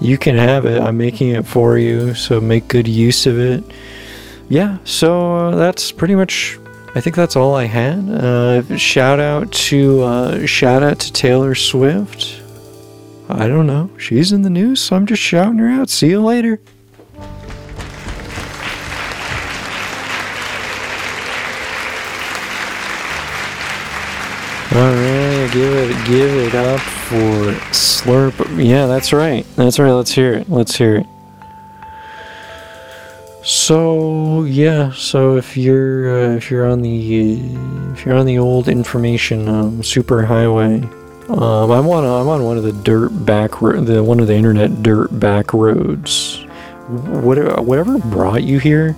You 0.02 0.18
can 0.18 0.36
have 0.38 0.66
it. 0.66 0.82
I'm 0.82 0.98
making 0.98 1.30
it 1.30 1.46
for 1.46 1.78
you, 1.78 2.16
so 2.16 2.42
make 2.42 2.68
good 2.68 2.88
use 2.88 3.28
of 3.28 3.38
it. 3.38 3.64
Yeah. 4.50 4.80
So 4.86 5.36
uh, 5.36 5.56
that's 5.56 5.92
pretty 5.92 6.16
much. 6.16 6.58
I 7.00 7.02
think 7.02 7.16
that's 7.16 7.38
all 7.38 7.56
I 7.56 7.64
had. 7.64 8.10
Uh, 8.10 8.76
shout 8.76 9.22
out 9.22 9.54
to 9.54 10.02
uh, 10.02 10.46
shout 10.46 10.84
out 10.84 11.00
to 11.00 11.14
Taylor 11.14 11.56
Swift. 11.56 12.42
I 13.30 13.48
don't 13.48 13.68
know. 13.68 13.90
She's 13.98 14.34
in 14.34 14.42
the 14.42 14.50
news, 14.50 14.82
so 14.82 14.98
I'm 14.98 15.06
just 15.06 15.22
shouting 15.22 15.60
her 15.60 15.70
out. 15.70 15.90
See 15.90 16.10
you 16.10 16.22
later. 16.22 16.60
All 24.76 24.92
right, 24.92 25.50
give 25.54 25.74
it, 25.74 26.06
give 26.06 26.36
it 26.36 26.54
up 26.54 26.82
for 26.82 27.54
Slurp. 27.72 28.62
Yeah, 28.62 28.88
that's 28.88 29.14
right. 29.14 29.46
That's 29.56 29.80
right. 29.80 29.92
Let's 29.92 30.12
hear 30.12 30.34
it. 30.34 30.50
Let's 30.50 30.76
hear 30.76 30.98
it. 30.98 31.06
So 33.42 34.44
yeah, 34.44 34.92
so 34.92 35.38
if 35.38 35.56
you're 35.56 36.32
uh, 36.32 36.36
if 36.36 36.52
you're 36.52 36.70
on 36.70 36.82
the 36.82 37.40
if 37.94 38.06
you're 38.06 38.16
on 38.16 38.26
the 38.26 38.38
old 38.38 38.68
information 38.68 39.48
um, 39.48 39.82
super 39.82 40.26
highway, 40.26 40.82
um, 41.30 41.72
I'm 41.72 41.88
on 41.88 42.04
I'm 42.04 42.28
on 42.28 42.44
one 42.44 42.58
of 42.58 42.64
the 42.64 42.74
dirt 42.74 43.10
back 43.26 43.62
ro- 43.62 43.80
the 43.82 44.04
one 44.04 44.20
of 44.20 44.28
the 44.28 44.36
internet 44.36 44.84
dirt 44.84 45.18
back 45.20 45.54
roads. 45.54 46.44
Whatever 46.90 47.62
whatever 47.62 47.98
brought 47.98 48.44
you 48.44 48.60
here, 48.60 48.98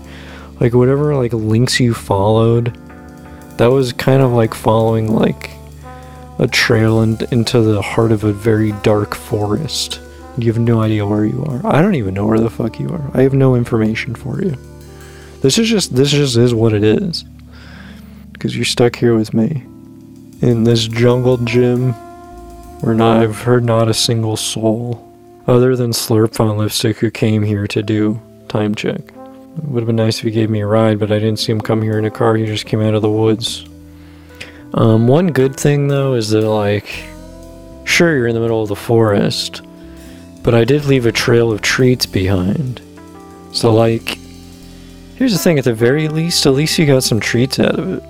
like 0.60 0.74
whatever 0.74 1.16
like 1.16 1.34
links 1.34 1.80
you 1.80 1.94
followed, 1.94 2.76
that 3.58 3.68
was 3.68 3.94
kind 3.94 4.24
of 4.24 4.32
like 4.32 4.56
following 4.56 5.14
like 5.14 5.52
a 6.40 6.48
trail 6.48 7.02
in, 7.04 7.18
into 7.32 7.62
the 7.62 7.82
heart 7.82 8.12
of 8.12 8.24
a 8.24 8.34
very 8.34 8.72
dark 8.82 9.14
forest. 9.14 10.00
You 10.38 10.52
have 10.52 10.60
no 10.62 10.82
idea 10.82 11.06
where 11.06 11.26
you 11.26 11.44
are. 11.46 11.62
I 11.66 11.82
don't 11.82 11.96
even 11.96 12.14
know 12.14 12.26
where 12.26 12.40
the 12.40 12.50
fuck 12.50 12.80
you 12.80 12.90
are. 12.90 13.12
I 13.14 13.22
have 13.22 13.34
no 13.34 13.56
information 13.56 14.16
for 14.16 14.42
you. 14.42 14.58
This 15.42 15.58
is 15.58 15.70
just 15.70 15.96
this 15.96 16.12
just 16.12 16.38
is 16.38 16.54
what 16.54 16.74
it 16.74 16.84
is. 16.84 17.24
Because 18.32 18.56
you're 18.56 18.66
stuck 18.66 18.96
here 18.96 19.16
with 19.16 19.34
me 19.34 19.64
in 20.42 20.64
this 20.64 20.88
jungle 20.88 21.38
gym 21.38 21.94
where 22.82 22.96
not, 22.96 23.22
I've 23.22 23.42
heard 23.42 23.64
not 23.64 23.88
a 23.88 23.94
single 23.94 24.36
soul 24.36 25.08
other 25.48 25.76
than 25.76 25.92
Slurp 25.92 26.36
Von 26.36 26.58
Lipstick 26.58 26.98
who 26.98 27.12
came 27.12 27.44
here 27.44 27.68
to 27.68 27.84
do 27.84 28.20
time 28.48 28.74
check. 28.74 29.00
It 29.00 29.66
would 29.66 29.82
have 29.82 29.88
been 29.88 29.96
nice 29.96 30.18
if 30.18 30.24
he 30.24 30.32
gave 30.32 30.50
me 30.50 30.62
a 30.62 30.68
ride, 30.68 30.98
but 30.98 31.12
I 31.12 31.20
didn't 31.20 31.38
see 31.38 31.52
him 31.52 31.62
come 31.62 31.82
here 31.82 32.00
in 32.00 32.06
a 32.06 32.12
car. 32.12 32.36
He 32.36 32.46
just 32.46 32.66
came 32.66 32.82
out 32.82 32.96
of 32.96 33.02
the 33.02 33.10
woods. 33.10 33.66
Um, 34.74 35.08
one 35.08 35.28
good 35.28 35.56
thing 35.56 35.88
though 35.88 36.14
is 36.14 36.30
that 36.30 36.48
like, 36.48 36.88
sure 37.84 38.16
you're 38.16 38.28
in 38.28 38.36
the 38.36 38.42
middle 38.42 38.62
of 38.62 38.70
the 38.70 38.76
forest, 38.76 39.62
but 40.44 40.54
I 40.54 40.64
did 40.64 40.86
leave 40.86 41.06
a 41.06 41.12
trail 41.12 41.52
of 41.52 41.62
treats 41.62 42.06
behind. 42.06 42.82
So 43.52 43.74
like, 43.74 44.18
here's 45.16 45.34
the 45.34 45.40
thing: 45.40 45.58
at 45.60 45.66
the 45.66 45.74
very 45.74 46.08
least, 46.08 46.46
at 46.46 46.54
least 46.54 46.78
you 46.78 46.86
got 46.86 47.04
some 47.04 47.20
treats 47.20 47.60
out 47.60 47.80
of 47.80 47.90
it. 47.90 48.04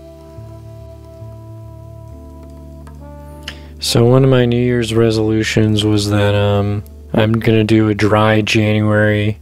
So 3.80 4.06
one 4.06 4.24
of 4.24 4.30
my 4.30 4.46
New 4.46 4.64
Year's 4.64 4.94
resolutions 4.94 5.84
was 5.84 6.10
that 6.12 6.36
um, 6.36 6.84
I'm 7.14 7.34
gonna 7.34 7.64
do 7.64 7.90
a 7.90 7.96
dry 7.96 8.42
January, 8.42 9.40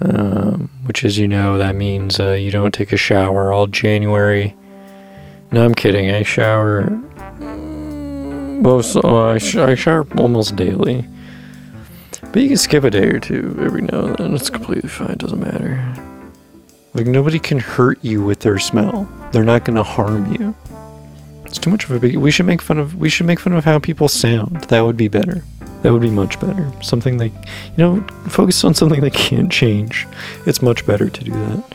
um, 0.00 0.70
which, 0.86 1.04
as 1.04 1.18
you 1.18 1.28
know, 1.28 1.58
that 1.58 1.74
means 1.74 2.18
uh, 2.18 2.32
you 2.32 2.50
don't 2.50 2.72
take 2.72 2.92
a 2.92 2.96
shower 2.96 3.52
all 3.52 3.66
January 3.66 4.54
no, 5.52 5.64
I'm 5.64 5.74
kidding. 5.74 6.10
I 6.10 6.22
shower 6.22 6.90
most. 8.60 8.96
Oh, 8.96 9.28
I, 9.28 9.38
sh- 9.38 9.56
I 9.56 9.74
shower 9.74 10.06
almost 10.18 10.56
daily. 10.56 11.06
But 12.36 12.42
you 12.42 12.48
can 12.48 12.58
skip 12.58 12.84
a 12.84 12.90
day 12.90 13.06
or 13.06 13.18
two 13.18 13.58
every 13.62 13.80
now 13.80 14.04
and 14.04 14.16
then. 14.16 14.34
It's 14.34 14.50
completely 14.50 14.90
fine. 14.90 15.08
It 15.08 15.18
doesn't 15.20 15.40
matter. 15.40 15.82
Like 16.92 17.06
nobody 17.06 17.38
can 17.38 17.58
hurt 17.58 17.98
you 18.04 18.22
with 18.22 18.40
their 18.40 18.58
smell. 18.58 19.08
They're 19.32 19.42
not 19.42 19.64
gonna 19.64 19.82
harm 19.82 20.30
you. 20.34 20.54
It's 21.46 21.56
too 21.56 21.70
much 21.70 21.84
of 21.84 21.92
a 21.92 21.98
big. 21.98 22.14
We 22.16 22.30
should 22.30 22.44
make 22.44 22.60
fun 22.60 22.76
of. 22.76 22.94
We 22.96 23.08
should 23.08 23.24
make 23.24 23.40
fun 23.40 23.54
of 23.54 23.64
how 23.64 23.78
people 23.78 24.06
sound. 24.08 24.64
That 24.64 24.82
would 24.82 24.98
be 24.98 25.08
better. 25.08 25.42
That 25.80 25.94
would 25.94 26.02
be 26.02 26.10
much 26.10 26.38
better. 26.38 26.70
Something 26.82 27.16
like, 27.16 27.32
you 27.32 27.78
know, 27.78 28.06
focus 28.28 28.62
on 28.64 28.74
something 28.74 29.00
that 29.00 29.14
can't 29.14 29.50
change. 29.50 30.06
It's 30.44 30.60
much 30.60 30.84
better 30.84 31.08
to 31.08 31.24
do 31.24 31.30
that. 31.30 31.74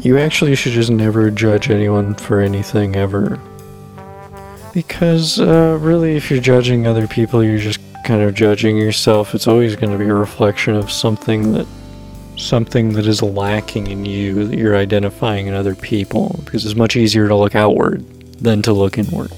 You 0.00 0.18
actually 0.18 0.56
should 0.56 0.72
just 0.72 0.90
never 0.90 1.30
judge 1.30 1.70
anyone 1.70 2.16
for 2.16 2.40
anything 2.40 2.96
ever. 2.96 3.38
Because, 4.74 5.38
uh, 5.38 5.78
really, 5.80 6.16
if 6.16 6.28
you're 6.28 6.40
judging 6.40 6.88
other 6.88 7.06
people, 7.06 7.44
you're 7.44 7.58
just 7.58 7.78
kind 8.06 8.22
of 8.22 8.34
judging 8.34 8.76
yourself. 8.78 9.34
It's 9.34 9.48
always 9.48 9.74
going 9.74 9.90
to 9.90 9.98
be 9.98 10.08
a 10.08 10.14
reflection 10.14 10.74
of 10.74 10.90
something 10.90 11.52
that 11.52 11.66
something 12.36 12.92
that 12.92 13.06
is 13.06 13.22
lacking 13.22 13.88
in 13.88 14.04
you 14.04 14.46
that 14.46 14.56
you're 14.58 14.76
identifying 14.76 15.46
in 15.46 15.54
other 15.54 15.74
people 15.74 16.38
because 16.44 16.64
it's 16.64 16.74
much 16.74 16.94
easier 16.94 17.28
to 17.28 17.34
look 17.34 17.54
outward 17.54 18.06
than 18.38 18.62
to 18.62 18.72
look 18.72 18.96
inward. 18.96 19.32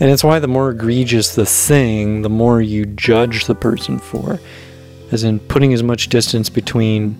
And 0.00 0.10
it's 0.10 0.24
why 0.24 0.38
the 0.40 0.48
more 0.48 0.70
egregious 0.70 1.34
the 1.34 1.46
thing, 1.46 2.22
the 2.22 2.30
more 2.30 2.60
you 2.60 2.86
judge 2.86 3.44
the 3.44 3.54
person 3.54 3.98
for. 3.98 4.40
As 5.12 5.24
in 5.24 5.38
putting 5.38 5.72
as 5.72 5.82
much 5.82 6.08
distance 6.08 6.48
between 6.48 7.16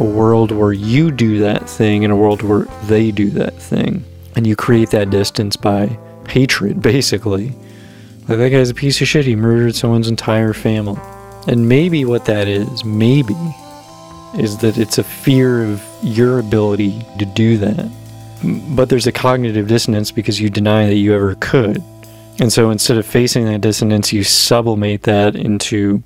a 0.00 0.04
world 0.04 0.50
where 0.50 0.72
you 0.72 1.10
do 1.10 1.38
that 1.40 1.68
thing 1.68 2.04
and 2.04 2.12
a 2.12 2.16
world 2.16 2.42
where 2.42 2.64
they 2.86 3.10
do 3.10 3.30
that 3.30 3.54
thing. 3.54 4.02
And 4.34 4.46
you 4.46 4.56
create 4.56 4.90
that 4.90 5.10
distance 5.10 5.56
by 5.56 5.96
hatred, 6.26 6.80
basically. 6.82 7.54
That 8.28 8.50
guy's 8.50 8.68
a 8.68 8.74
piece 8.74 9.00
of 9.00 9.08
shit. 9.08 9.24
He 9.24 9.34
murdered 9.34 9.74
someone's 9.74 10.08
entire 10.08 10.52
family. 10.52 11.00
And 11.46 11.66
maybe 11.66 12.04
what 12.04 12.26
that 12.26 12.46
is, 12.46 12.84
maybe, 12.84 13.34
is 14.34 14.58
that 14.58 14.76
it's 14.76 14.98
a 14.98 15.04
fear 15.04 15.64
of 15.64 15.82
your 16.02 16.38
ability 16.38 17.04
to 17.18 17.24
do 17.24 17.56
that. 17.56 17.90
But 18.76 18.90
there's 18.90 19.06
a 19.06 19.12
cognitive 19.12 19.66
dissonance 19.66 20.10
because 20.10 20.40
you 20.40 20.50
deny 20.50 20.86
that 20.86 20.96
you 20.96 21.14
ever 21.14 21.36
could. 21.36 21.82
And 22.38 22.52
so 22.52 22.70
instead 22.70 22.98
of 22.98 23.06
facing 23.06 23.46
that 23.46 23.62
dissonance, 23.62 24.12
you 24.12 24.22
sublimate 24.22 25.04
that 25.04 25.34
into 25.34 26.02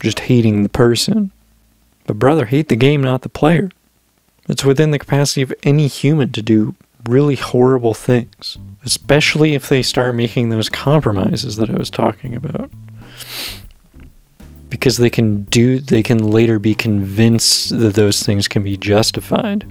just 0.00 0.18
hating 0.18 0.64
the 0.64 0.68
person. 0.68 1.30
But 2.06 2.18
brother, 2.18 2.46
hate 2.46 2.68
the 2.68 2.76
game, 2.76 3.02
not 3.02 3.22
the 3.22 3.28
player. 3.28 3.70
It's 4.48 4.64
within 4.64 4.90
the 4.90 4.98
capacity 4.98 5.42
of 5.42 5.54
any 5.62 5.86
human 5.86 6.32
to 6.32 6.42
do 6.42 6.74
really 7.08 7.36
horrible 7.36 7.94
things, 7.94 8.58
especially 8.84 9.54
if 9.54 9.68
they 9.68 9.82
start 9.82 10.14
making 10.14 10.48
those 10.48 10.68
compromises 10.68 11.56
that 11.56 11.70
I 11.70 11.74
was 11.74 11.90
talking 11.90 12.34
about. 12.34 12.70
Because 14.68 14.96
they 14.96 15.10
can 15.10 15.42
do, 15.44 15.80
they 15.80 16.02
can 16.02 16.30
later 16.30 16.58
be 16.58 16.74
convinced 16.74 17.78
that 17.78 17.94
those 17.94 18.22
things 18.22 18.48
can 18.48 18.62
be 18.62 18.76
justified. 18.76 19.66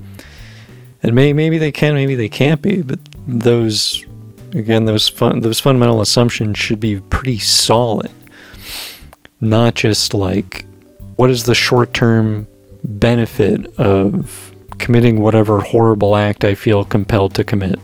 And 1.04 1.16
may, 1.16 1.34
maybe 1.34 1.58
they 1.58 1.72
can, 1.72 1.96
maybe 1.96 2.16
they 2.16 2.30
can't 2.30 2.62
be, 2.62 2.84
but 2.84 3.00
those, 3.28 4.06
again, 4.54 4.86
those 4.86 5.10
fun, 5.10 5.40
those 5.40 5.60
fundamental 5.60 6.02
assumptions 6.02 6.58
should 6.58 6.80
be 6.80 7.00
pretty 7.00 7.40
solid. 7.40 8.12
Not 9.40 9.74
just 9.74 10.14
like, 10.14 10.66
what 11.16 11.32
is 11.32 11.46
the 11.46 11.56
short 11.56 11.94
term 11.94 12.48
benefit 12.84 13.66
of 13.80 14.51
committing 14.82 15.22
whatever 15.22 15.62
horrible 15.62 16.16
act 16.16 16.44
I 16.44 16.56
feel 16.56 16.84
compelled 16.84 17.36
to 17.36 17.44
commit? 17.44 17.80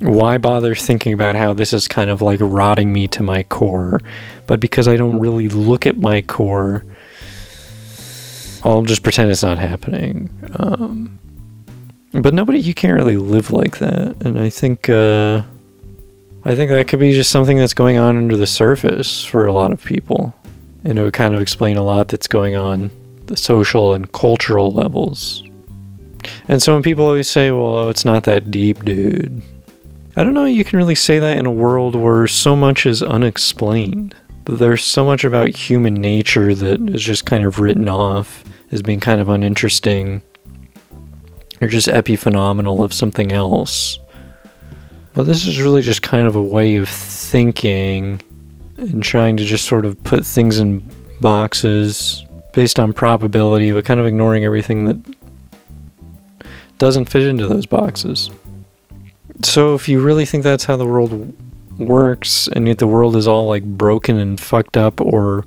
Why 0.00 0.36
bother 0.36 0.74
thinking 0.74 1.14
about 1.14 1.36
how 1.36 1.54
this 1.54 1.72
is 1.72 1.88
kind 1.88 2.10
of 2.10 2.20
like 2.20 2.40
rotting 2.42 2.92
me 2.92 3.08
to 3.08 3.22
my 3.22 3.44
core? 3.44 4.02
But 4.46 4.60
because 4.60 4.88
I 4.88 4.96
don't 4.96 5.18
really 5.18 5.48
look 5.48 5.86
at 5.86 5.96
my 5.96 6.20
core, 6.20 6.84
I'll 8.62 8.82
just 8.82 9.02
pretend 9.02 9.30
it's 9.30 9.42
not 9.42 9.58
happening. 9.58 10.28
Um, 10.56 11.18
but 12.12 12.34
nobody, 12.34 12.60
you 12.60 12.74
can't 12.74 12.94
really 12.94 13.16
live 13.16 13.52
like 13.52 13.78
that. 13.78 14.16
And 14.22 14.38
I 14.38 14.50
think, 14.50 14.90
uh, 14.90 15.42
I 16.44 16.54
think 16.54 16.70
that 16.70 16.88
could 16.88 17.00
be 17.00 17.12
just 17.12 17.30
something 17.30 17.56
that's 17.56 17.74
going 17.74 17.96
on 17.96 18.16
under 18.16 18.36
the 18.36 18.46
surface 18.46 19.24
for 19.24 19.46
a 19.46 19.52
lot 19.52 19.72
of 19.72 19.82
people. 19.82 20.34
And 20.84 20.98
it 20.98 21.02
would 21.02 21.14
kind 21.14 21.34
of 21.34 21.40
explain 21.40 21.76
a 21.76 21.82
lot 21.82 22.08
that's 22.08 22.28
going 22.28 22.54
on 22.56 22.90
the 23.26 23.36
social 23.36 23.94
and 23.94 24.10
cultural 24.12 24.72
levels. 24.72 25.42
And 26.48 26.62
so 26.62 26.74
when 26.74 26.82
people 26.82 27.04
always 27.04 27.28
say, 27.28 27.50
well, 27.50 27.76
oh, 27.76 27.88
it's 27.88 28.04
not 28.04 28.24
that 28.24 28.50
deep, 28.50 28.84
dude. 28.84 29.42
I 30.16 30.24
don't 30.24 30.32
know 30.32 30.46
you 30.46 30.64
can 30.64 30.78
really 30.78 30.94
say 30.94 31.18
that 31.18 31.36
in 31.36 31.44
a 31.44 31.50
world 31.50 31.94
where 31.94 32.26
so 32.26 32.56
much 32.56 32.86
is 32.86 33.02
unexplained. 33.02 34.14
There's 34.44 34.84
so 34.84 35.04
much 35.04 35.24
about 35.24 35.48
human 35.48 35.94
nature 35.94 36.54
that 36.54 36.80
is 36.88 37.02
just 37.02 37.26
kind 37.26 37.44
of 37.44 37.58
written 37.58 37.88
off 37.88 38.44
as 38.72 38.80
being 38.80 39.00
kind 39.00 39.20
of 39.20 39.28
uninteresting 39.28 40.22
or 41.60 41.68
just 41.68 41.88
epiphenomenal 41.88 42.82
of 42.82 42.94
something 42.94 43.32
else. 43.32 43.98
But 45.14 45.24
this 45.24 45.46
is 45.46 45.60
really 45.60 45.82
just 45.82 46.02
kind 46.02 46.26
of 46.26 46.36
a 46.36 46.42
way 46.42 46.76
of 46.76 46.88
thinking 46.88 48.20
and 48.76 49.02
trying 49.02 49.36
to 49.38 49.44
just 49.44 49.64
sort 49.64 49.84
of 49.84 50.02
put 50.04 50.24
things 50.24 50.58
in 50.58 50.88
boxes 51.20 52.24
based 52.52 52.78
on 52.78 52.92
probability, 52.92 53.72
but 53.72 53.84
kind 53.84 54.00
of 54.00 54.06
ignoring 54.06 54.44
everything 54.44 54.84
that 54.84 54.96
doesn't 56.78 57.06
fit 57.06 57.22
into 57.22 57.46
those 57.46 57.66
boxes. 57.66 58.30
So 59.42 59.74
if 59.74 59.88
you 59.88 60.00
really 60.00 60.24
think 60.24 60.44
that's 60.44 60.64
how 60.64 60.76
the 60.76 60.86
world 60.86 61.34
works, 61.78 62.48
and 62.48 62.66
yet 62.66 62.78
the 62.78 62.86
world 62.86 63.16
is 63.16 63.28
all 63.28 63.46
like 63.46 63.64
broken 63.64 64.16
and 64.18 64.40
fucked 64.40 64.76
up, 64.76 65.00
or 65.00 65.44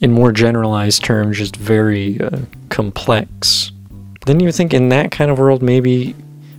in 0.00 0.12
more 0.12 0.32
generalized 0.32 1.04
terms, 1.04 1.38
just 1.38 1.56
very 1.56 2.20
uh, 2.20 2.40
complex, 2.68 3.72
then 4.26 4.40
you 4.40 4.52
think 4.52 4.72
in 4.72 4.88
that 4.90 5.10
kind 5.10 5.30
of 5.30 5.38
world, 5.38 5.62
maybe, 5.62 6.14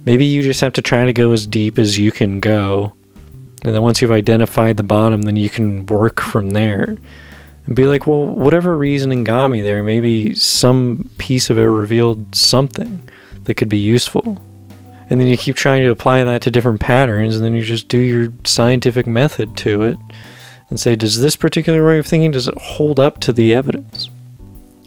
maybe 0.06 0.26
you 0.26 0.44
just 0.44 0.62
have 0.62 0.74
to 0.74 0.82
try 0.82 1.06
to 1.06 1.14
go 1.14 1.32
as 1.32 1.48
deep 1.48 1.80
as 1.80 1.98
you 1.98 2.12
can 2.12 2.40
go, 2.40 2.94
and 3.64 3.74
then 3.74 3.82
once 3.82 4.02
you've 4.02 4.12
identified 4.12 4.78
the 4.78 4.84
bottom, 4.84 5.24
then 5.24 5.36
you 5.36 5.50
can 5.50 5.86
work 5.88 6.22
from 6.22 6.52
there. 6.52 6.98
And 7.66 7.76
be 7.76 7.86
like, 7.86 8.08
well, 8.08 8.26
whatever 8.26 8.78
reasoning 8.78 9.24
got 9.24 9.50
me 9.50 9.62
there, 9.62 9.84
maybe 9.84 10.34
some 10.34 11.10
piece 11.18 11.50
of 11.50 11.58
it 11.58 11.66
revealed 11.66 12.34
something 12.34 13.08
that 13.50 13.56
could 13.56 13.68
be 13.68 13.80
useful. 13.80 14.40
And 15.10 15.20
then 15.20 15.28
you 15.28 15.36
keep 15.36 15.56
trying 15.56 15.82
to 15.82 15.90
apply 15.90 16.24
that 16.24 16.44
to 16.44 16.52
different 16.52 16.80
patterns 16.80 17.36
and 17.36 17.44
then 17.44 17.56
you 17.56 17.64
just 17.64 17.88
do 17.88 17.98
your 17.98 18.32
scientific 18.44 19.08
method 19.08 19.58
to 19.58 19.82
it 19.82 19.98
and 20.70 20.80
say 20.80 20.96
does 20.96 21.20
this 21.20 21.36
particular 21.36 21.84
way 21.84 21.98
of 21.98 22.06
thinking 22.06 22.30
does 22.30 22.48
it 22.48 22.56
hold 22.60 23.00
up 23.00 23.20
to 23.22 23.34
the 23.34 23.56
evidence? 23.56 24.12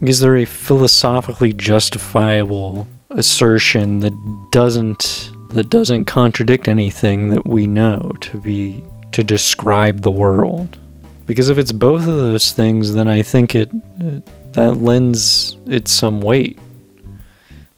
Is 0.01 0.21
there 0.21 0.37
a 0.37 0.45
philosophically 0.45 1.53
justifiable 1.53 2.87
assertion 3.11 3.99
that 3.99 4.49
doesn't 4.53 5.33
that 5.51 5.69
doesn't 5.69 6.05
contradict 6.05 6.69
anything 6.69 7.31
that 7.31 7.45
we 7.45 7.67
know 7.67 8.13
to 8.21 8.41
be 8.41 8.85
to 9.11 9.25
describe 9.25 10.03
the 10.03 10.11
world? 10.13 10.79
Because 11.27 11.49
if 11.49 11.59
it's 11.59 11.73
both 11.73 12.03
of 12.03 12.17
those 12.17 12.53
things 12.53 12.95
then 12.95 13.09
i 13.09 13.23
think 13.23 13.57
it, 13.57 13.71
it 13.99 14.53
that 14.53 14.75
lends 14.75 15.57
it 15.67 15.89
some 15.89 16.21
weight 16.21 16.59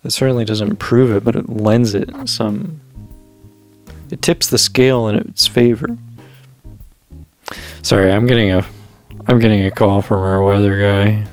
it 0.05 0.11
certainly 0.11 0.45
doesn't 0.45 0.77
prove 0.77 1.11
it, 1.11 1.25
but 1.25 1.35
it 1.37 1.49
lends 1.49 1.95
it 1.95 2.11
some. 2.29 2.81
It 4.11 4.23
tips 4.23 4.49
the 4.49 4.59
scale 4.59 5.09
in 5.09 5.17
its 5.17 5.47
favor. 5.47 5.97
Sorry, 7.83 8.13
I'm 8.13 8.27
getting 8.27 8.51
a, 8.53 8.65
I'm 9.27 9.39
getting 9.39 9.65
a 9.65 9.71
call 9.71 10.03
from 10.03 10.19
our 10.21 10.43
weather 10.43 10.81
guy. 10.81 11.27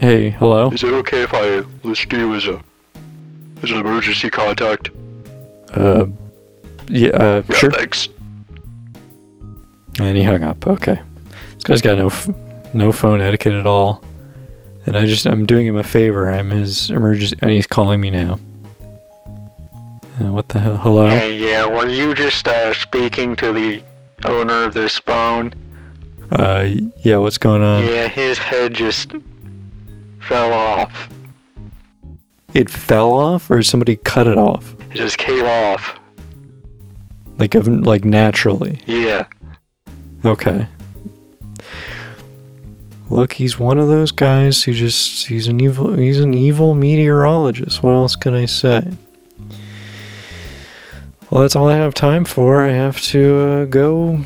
Hey, 0.00 0.30
hello. 0.30 0.70
Is 0.70 0.82
it 0.82 0.92
okay 0.92 1.22
if 1.22 1.32
I 1.32 1.58
list 1.86 2.12
you 2.12 2.34
as 2.34 2.46
a 2.46 2.62
as 3.62 3.70
an 3.70 3.78
emergency 3.78 4.28
contact? 4.30 4.90
Uh, 5.72 6.06
yeah, 6.88 7.08
uh, 7.10 7.42
Yeah, 7.48 7.56
sure. 7.56 7.70
thanks. 7.70 8.08
And 9.98 10.16
he 10.16 10.22
hung 10.24 10.42
up. 10.42 10.66
Okay, 10.66 11.00
this 11.54 11.64
guy's 11.64 11.80
got 11.82 11.96
no, 11.98 12.06
f- 12.06 12.28
no 12.74 12.90
phone 12.92 13.20
etiquette 13.20 13.52
at 13.54 13.66
all. 13.66 14.02
And 14.86 14.96
I 14.96 15.06
just, 15.06 15.26
I'm 15.26 15.46
doing 15.46 15.66
him 15.66 15.76
a 15.76 15.82
favor. 15.82 16.30
I'm 16.30 16.50
his 16.50 16.90
emergency, 16.90 17.36
and 17.40 17.50
he's 17.50 17.66
calling 17.66 18.00
me 18.00 18.10
now. 18.10 18.38
Uh, 20.20 20.30
what 20.30 20.48
the 20.50 20.60
hell? 20.60 20.76
Hello. 20.76 21.08
Hey, 21.08 21.36
yeah, 21.36 21.66
were 21.66 21.88
you 21.88 22.14
just 22.14 22.46
uh, 22.46 22.72
speaking 22.74 23.34
to 23.36 23.52
the 23.52 23.82
owner 24.24 24.64
of 24.64 24.74
this 24.74 24.98
phone? 24.98 25.52
Uh, 26.30 26.68
yeah. 26.98 27.16
What's 27.16 27.38
going 27.38 27.62
on? 27.62 27.84
Yeah, 27.84 28.08
his 28.08 28.38
head 28.38 28.74
just 28.74 29.12
fell 30.20 30.52
off. 30.52 31.08
It 32.52 32.70
fell 32.70 33.12
off, 33.12 33.50
or 33.50 33.62
somebody 33.62 33.96
cut 33.96 34.26
it 34.26 34.38
off? 34.38 34.76
It 34.90 34.94
just 34.94 35.18
came 35.18 35.44
off. 35.44 35.98
Like, 37.38 37.54
like 37.54 38.04
naturally. 38.04 38.80
Yeah. 38.86 39.26
Okay. 40.24 40.68
Look, 43.14 43.34
he's 43.34 43.60
one 43.60 43.78
of 43.78 43.86
those 43.86 44.10
guys 44.10 44.64
who 44.64 44.72
just 44.72 45.28
he's 45.28 45.46
an 45.46 45.60
evil 45.60 45.94
he's 45.94 46.18
an 46.18 46.34
evil 46.34 46.74
meteorologist. 46.74 47.80
What 47.80 47.92
else 47.92 48.16
can 48.16 48.34
I 48.34 48.46
say? 48.46 48.90
Well, 51.30 51.42
that's 51.42 51.54
all 51.54 51.68
I 51.68 51.76
have 51.76 51.94
time 51.94 52.24
for. 52.24 52.64
I 52.64 52.72
have 52.72 53.00
to 53.02 53.36
uh, 53.38 53.64
go 53.66 54.24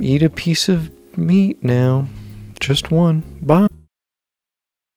eat 0.00 0.22
a 0.22 0.30
piece 0.30 0.68
of 0.68 0.88
meat 1.18 1.64
now. 1.64 2.06
Just 2.60 2.92
one. 2.92 3.24
Bye. 3.42 3.66